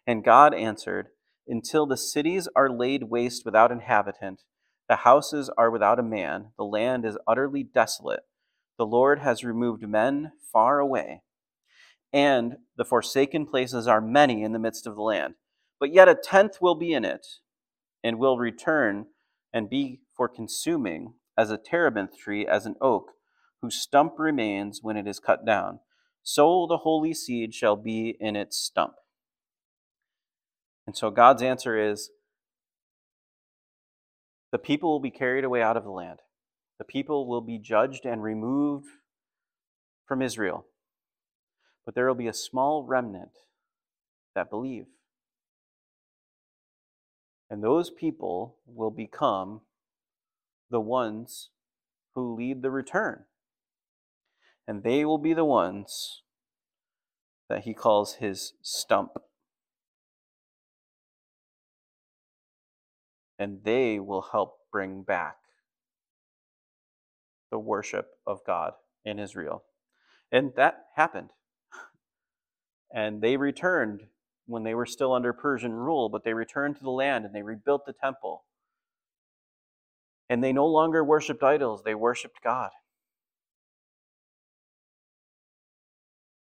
And 0.07 0.23
God 0.23 0.53
answered, 0.53 1.09
Until 1.47 1.85
the 1.85 1.97
cities 1.97 2.47
are 2.55 2.69
laid 2.69 3.03
waste 3.03 3.43
without 3.45 3.71
inhabitant, 3.71 4.43
the 4.89 4.97
houses 4.97 5.49
are 5.57 5.69
without 5.69 5.99
a 5.99 6.03
man, 6.03 6.51
the 6.57 6.63
land 6.63 7.05
is 7.05 7.17
utterly 7.27 7.63
desolate. 7.63 8.21
The 8.77 8.85
Lord 8.85 9.19
has 9.19 9.43
removed 9.43 9.87
men 9.87 10.31
far 10.51 10.79
away, 10.79 11.23
and 12.13 12.57
the 12.77 12.85
forsaken 12.85 13.45
places 13.47 13.87
are 13.87 14.01
many 14.01 14.43
in 14.43 14.53
the 14.53 14.59
midst 14.59 14.87
of 14.87 14.95
the 14.95 15.01
land. 15.01 15.35
but 15.79 15.93
yet 15.93 16.09
a 16.09 16.15
tenth 16.15 16.57
will 16.61 16.75
be 16.75 16.93
in 16.93 17.05
it, 17.05 17.25
and 18.03 18.17
will 18.19 18.37
return 18.37 19.05
and 19.53 19.69
be 19.69 20.01
for 20.15 20.27
consuming 20.27 21.13
as 21.37 21.51
a 21.51 21.57
terebinth 21.57 22.17
tree, 22.17 22.47
as 22.47 22.65
an 22.65 22.75
oak, 22.81 23.11
whose 23.61 23.75
stump 23.75 24.13
remains 24.17 24.79
when 24.81 24.97
it 24.97 25.07
is 25.07 25.19
cut 25.19 25.45
down. 25.45 25.79
So 26.23 26.65
the 26.67 26.77
holy 26.77 27.13
seed 27.13 27.53
shall 27.53 27.75
be 27.75 28.17
in 28.19 28.35
its 28.35 28.57
stump. 28.57 28.93
And 30.85 30.95
so 30.95 31.09
God's 31.09 31.41
answer 31.41 31.77
is 31.77 32.09
the 34.51 34.57
people 34.57 34.89
will 34.91 34.99
be 34.99 35.11
carried 35.11 35.43
away 35.43 35.61
out 35.61 35.77
of 35.77 35.83
the 35.83 35.91
land. 35.91 36.19
The 36.79 36.85
people 36.85 37.27
will 37.27 37.41
be 37.41 37.57
judged 37.57 38.05
and 38.05 38.23
removed 38.23 38.87
from 40.05 40.21
Israel. 40.21 40.65
But 41.85 41.95
there 41.95 42.07
will 42.07 42.15
be 42.15 42.27
a 42.27 42.33
small 42.33 42.83
remnant 42.83 43.31
that 44.35 44.49
believe. 44.49 44.85
And 47.49 47.63
those 47.63 47.89
people 47.89 48.57
will 48.65 48.91
become 48.91 49.61
the 50.69 50.81
ones 50.81 51.49
who 52.15 52.35
lead 52.35 52.61
the 52.61 52.71
return. 52.71 53.25
And 54.67 54.83
they 54.83 55.05
will 55.05 55.17
be 55.17 55.33
the 55.33 55.45
ones 55.45 56.23
that 57.49 57.63
he 57.63 57.73
calls 57.73 58.15
his 58.15 58.53
stump. 58.61 59.11
And 63.39 63.59
they 63.63 63.99
will 63.99 64.27
help 64.31 64.57
bring 64.71 65.03
back 65.03 65.37
the 67.51 67.59
worship 67.59 68.07
of 68.25 68.39
God 68.45 68.73
in 69.05 69.19
Israel. 69.19 69.63
And 70.31 70.51
that 70.57 70.85
happened. 70.95 71.29
And 72.93 73.21
they 73.21 73.37
returned 73.37 74.07
when 74.47 74.63
they 74.63 74.73
were 74.73 74.85
still 74.85 75.13
under 75.13 75.33
Persian 75.33 75.73
rule, 75.73 76.09
but 76.09 76.23
they 76.23 76.33
returned 76.33 76.77
to 76.77 76.83
the 76.83 76.89
land 76.89 77.25
and 77.25 77.35
they 77.35 77.43
rebuilt 77.43 77.85
the 77.85 77.93
temple. 77.93 78.43
And 80.29 80.43
they 80.43 80.51
no 80.51 80.65
longer 80.65 81.03
worshiped 81.03 81.43
idols, 81.43 81.83
they 81.83 81.95
worshiped 81.95 82.43
God. 82.43 82.71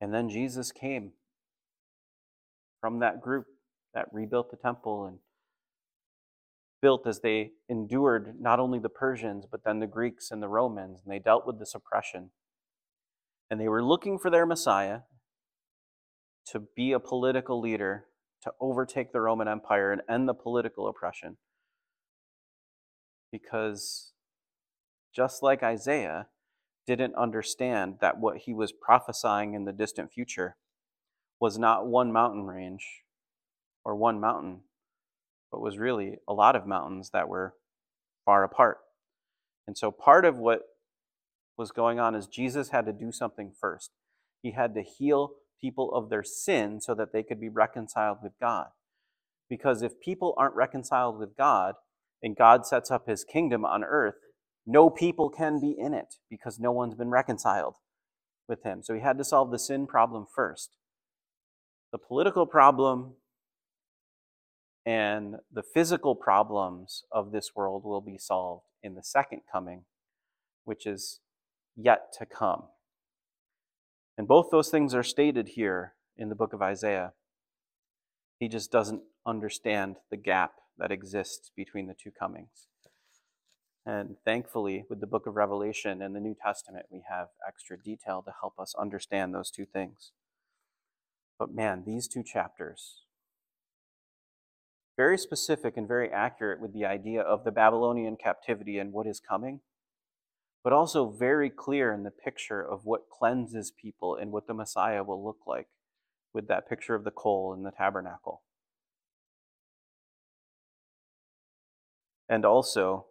And 0.01 0.15
then 0.15 0.29
Jesus 0.29 0.73
came 0.73 1.13
from 2.81 3.01
that 3.01 3.21
group 3.21 3.47
that 3.95 4.07
rebuilt 4.13 4.51
the 4.51 4.57
temple 4.57 5.05
and 5.05 5.19
built 6.81 7.07
as 7.07 7.21
they 7.21 7.53
endured 7.69 8.41
not 8.41 8.59
only 8.59 8.79
the 8.79 8.89
Persians, 8.89 9.45
but 9.51 9.65
then 9.65 9.81
the 9.81 9.87
Greeks 9.87 10.31
and 10.31 10.43
the 10.43 10.49
Romans, 10.49 11.03
and 11.05 11.13
they 11.13 11.19
dealt 11.19 11.47
with 11.47 11.59
this 11.59 11.75
oppression. 11.75 12.31
And 13.51 13.61
they 13.61 13.69
were 13.69 13.85
looking 13.85 14.19
for 14.19 14.31
their 14.31 14.47
Messiah 14.47 15.01
to 16.47 16.61
be 16.75 16.93
a 16.93 17.01
political 17.01 17.61
leader, 17.61 18.07
to 18.43 18.53
overtake 18.61 19.13
the 19.13 19.21
Roman 19.21 19.49
Empire 19.49 19.93
and 19.93 20.01
end 20.09 20.29
the 20.29 20.35
political 20.35 20.89
oppression. 20.89 21.37
Because 23.33 24.13
just 25.15 25.43
like 25.43 25.63
Isaiah 25.63 26.27
didn't 26.87 27.15
understand 27.15 27.97
that 28.01 28.19
what 28.19 28.39
he 28.39 28.55
was 28.55 28.73
prophesying 28.73 29.55
in 29.55 29.65
the 29.65 29.73
distant 29.73 30.13
future 30.13 30.57
was 31.41 31.59
not 31.59 31.87
one 31.87 32.13
mountain 32.13 32.47
range 32.47 33.03
or 33.85 33.95
one 33.95 34.21
mountain, 34.21 34.61
but 35.51 35.61
was 35.61 35.79
really 35.79 36.19
a 36.29 36.33
lot 36.33 36.57
of 36.57 36.67
mountains 36.67 37.11
that 37.11 37.29
were 37.29 37.55
far 38.25 38.45
apart. 38.45 38.79
And 39.67 39.77
so 39.77 39.91
part 39.91 40.25
of 40.25 40.37
what 40.37 40.63
was 41.57 41.71
going 41.71 42.01
on 42.01 42.15
is 42.15 42.27
Jesus 42.27 42.71
had 42.71 42.87
to 42.87 42.93
do 42.93 43.13
something 43.13 43.53
first. 43.59 43.91
He 44.43 44.53
had 44.53 44.75
to 44.75 44.83
heal 44.83 45.33
people 45.61 45.93
of 45.93 46.09
their 46.09 46.23
sin 46.25 46.81
so 46.81 46.95
that 46.95 47.13
they 47.13 47.23
could 47.23 47.41
be 47.41 47.49
reconciled 47.49 48.19
with 48.23 48.33
God. 48.41 48.69
Because 49.49 49.83
if 49.83 50.01
people 50.01 50.35
aren't 50.39 50.55
reconciled 50.55 51.19
with 51.19 51.37
God 51.37 51.75
and 52.23 52.37
God 52.37 52.67
sets 52.67 52.91
up 52.91 53.07
his 53.07 53.25
kingdom 53.25 53.65
on 53.65 53.85
earth, 53.85 54.15
no 54.67 54.91
people 54.91 55.31
can 55.31 55.61
be 55.61 55.75
in 55.79 55.95
it 55.95 56.15
because 56.29 56.59
no 56.59 56.73
one's 56.73 56.95
been 56.95 57.11
reconciled 57.11 57.77
with 58.49 58.63
him. 58.63 58.83
So 58.83 58.95
he 58.95 59.01
had 59.01 59.19
to 59.19 59.25
solve 59.25 59.51
the 59.51 59.59
sin 59.59 59.87
problem 59.87 60.27
first. 60.35 60.77
The 61.93 61.99
political 61.99 62.47
problem 62.47 63.15
and 64.87 65.37
the 65.53 65.63
physical 65.63 66.15
problems 66.15 67.05
of 67.13 67.33
this 67.33 67.51
world 67.55 67.85
will 67.85 68.01
be 68.01 68.19
solved 68.19 68.65
in 68.83 68.95
the 68.95 69.03
second 69.03 69.43
coming, 69.51 69.85
which 70.65 70.87
is 70.87 71.21
yet 71.77 72.13
to 72.19 72.27
come. 72.27 72.65
And 74.17 74.29
both 74.29 74.51
those 74.51 74.71
things 74.71 74.95
are 74.95 75.03
stated 75.03 75.51
here 75.51 75.95
in 76.17 76.29
the 76.29 76.35
book 76.35 76.53
of 76.53 76.63
Isaiah. 76.63 77.13
He 78.39 78.49
just 78.49 78.71
doesn't 78.71 79.03
understand 79.27 79.97
the 80.11 80.17
gap 80.17 80.55
that 80.79 80.91
exists 80.91 81.51
between 81.55 81.87
the 81.87 81.95
two 81.95 82.11
comings. 82.11 82.69
And 83.87 84.17
thankfully, 84.25 84.85
with 84.89 85.01
the 85.01 85.07
book 85.07 85.27
of 85.27 85.37
Revelation 85.37 86.03
and 86.03 86.15
the 86.15 86.21
New 86.21 86.35
Testament, 86.35 86.87
we 86.91 87.03
have 87.09 87.29
extra 87.47 87.79
detail 87.79 88.23
to 88.23 88.33
help 88.41 88.59
us 88.59 88.75
understand 88.79 89.35
those 89.35 89.51
two 89.51 89.65
things. 89.65 90.13
But 91.39 91.55
man, 91.55 91.85
these 91.87 92.07
two 92.07 92.23
chapters, 92.23 93.05
very 94.97 95.17
specific 95.17 95.79
and 95.79 95.89
very 95.89 96.11
accurate 96.11 96.61
with 96.61 96.75
the 96.75 96.85
idea 96.85 97.23
of 97.23 97.45
the 97.45 97.51
Babylonian 97.51 98.17
captivity 98.23 98.79
and 98.79 98.93
what 98.93 99.07
is 99.07 99.19
coming, 99.19 99.61
but 100.63 100.75
also 100.75 101.11
very 101.11 101.49
clear 101.49 101.93
in 101.93 102.03
the 102.03 102.11
picture 102.11 102.63
of 102.63 102.85
what 102.85 103.09
cleanses 103.11 103.71
people 103.71 104.15
and 104.15 104.31
what 104.31 104.47
the 104.47 104.53
Messiah 104.53 105.03
will 105.03 105.25
look 105.25 105.39
like 105.47 105.69
with 106.35 106.49
that 106.49 106.69
picture 106.69 106.95
of 106.95 107.05
the 107.05 107.11
coal 107.11 107.55
in 107.55 107.63
the 107.63 107.71
tabernacle. 107.71 108.43
And 112.31 112.47
also 112.47 113.07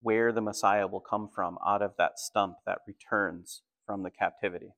where 0.00 0.32
the 0.32 0.40
Messiah 0.40 0.86
will 0.86 1.00
come 1.00 1.28
from 1.34 1.58
out 1.66 1.82
of 1.82 1.92
that 1.98 2.18
stump 2.18 2.56
that 2.64 2.78
returns 2.86 3.62
from 3.84 4.02
the 4.02 4.10
captivity. 4.10 4.70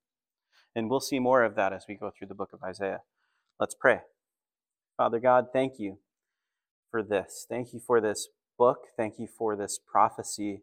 And 0.75 0.89
we'll 0.89 1.01
see 1.01 1.19
more 1.19 1.45
of 1.45 1.55
that 1.55 1.73
as 1.73 1.85
we 1.89 1.95
go 1.95 2.11
through 2.11 2.29
the 2.29 2.35
book 2.35 2.51
of 2.53 2.63
Isaiah. 2.63 3.03
Let's 3.61 3.77
pray. 3.79 4.01
Father 4.97 5.21
God, 5.21 5.49
thank 5.53 5.79
you 5.79 5.99
for 6.91 7.03
this. 7.03 7.47
Thank 7.49 7.73
you 7.73 7.81
for 7.87 8.01
this 8.01 8.29
book. 8.59 8.87
Thank 8.97 9.19
you 9.19 9.27
for 9.27 9.55
this 9.55 9.79
prophecy. 9.79 10.63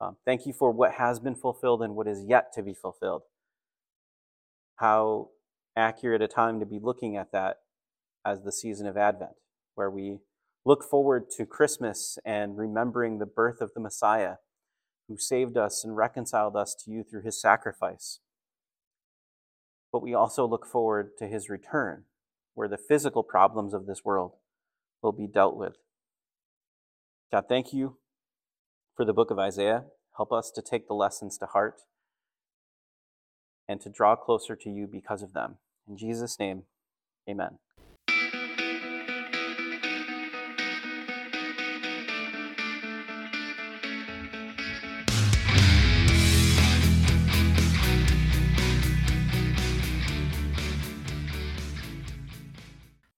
Um, 0.00 0.16
thank 0.24 0.46
you 0.46 0.52
for 0.52 0.72
what 0.72 0.94
has 0.94 1.20
been 1.20 1.34
fulfilled 1.34 1.82
and 1.82 1.94
what 1.94 2.08
is 2.08 2.24
yet 2.26 2.52
to 2.54 2.62
be 2.62 2.74
fulfilled. 2.74 3.22
How 4.76 5.28
accurate 5.76 6.22
a 6.22 6.28
time 6.28 6.58
to 6.60 6.66
be 6.66 6.80
looking 6.82 7.16
at 7.16 7.32
that 7.32 7.58
as 8.24 8.42
the 8.42 8.52
season 8.52 8.86
of 8.86 8.96
Advent, 8.96 9.32
where 9.74 9.90
we 9.90 10.18
look 10.64 10.84
forward 10.84 11.30
to 11.36 11.46
Christmas 11.46 12.18
and 12.24 12.56
remembering 12.56 13.18
the 13.18 13.26
birth 13.26 13.60
of 13.60 13.72
the 13.74 13.80
Messiah 13.80 14.34
who 15.08 15.16
saved 15.16 15.56
us 15.56 15.84
and 15.84 15.96
reconciled 15.96 16.56
us 16.56 16.74
to 16.84 16.90
you 16.90 17.02
through 17.02 17.22
his 17.22 17.40
sacrifice. 17.40 18.20
But 19.92 20.02
we 20.02 20.14
also 20.14 20.46
look 20.46 20.66
forward 20.66 21.12
to 21.18 21.26
his 21.26 21.48
return 21.48 22.04
where 22.54 22.68
the 22.68 22.78
physical 22.78 23.22
problems 23.22 23.74
of 23.74 23.86
this 23.86 24.04
world 24.04 24.32
will 25.02 25.12
be 25.12 25.26
dealt 25.26 25.56
with. 25.56 25.76
God, 27.32 27.44
thank 27.48 27.72
you 27.72 27.96
for 28.96 29.04
the 29.04 29.12
book 29.12 29.30
of 29.30 29.38
Isaiah. 29.38 29.84
Help 30.16 30.32
us 30.32 30.50
to 30.54 30.62
take 30.62 30.86
the 30.86 30.94
lessons 30.94 31.38
to 31.38 31.46
heart 31.46 31.82
and 33.68 33.80
to 33.80 33.88
draw 33.88 34.16
closer 34.16 34.54
to 34.56 34.68
you 34.68 34.86
because 34.86 35.22
of 35.22 35.32
them. 35.32 35.56
In 35.88 35.96
Jesus' 35.96 36.38
name, 36.38 36.64
amen. 37.28 37.58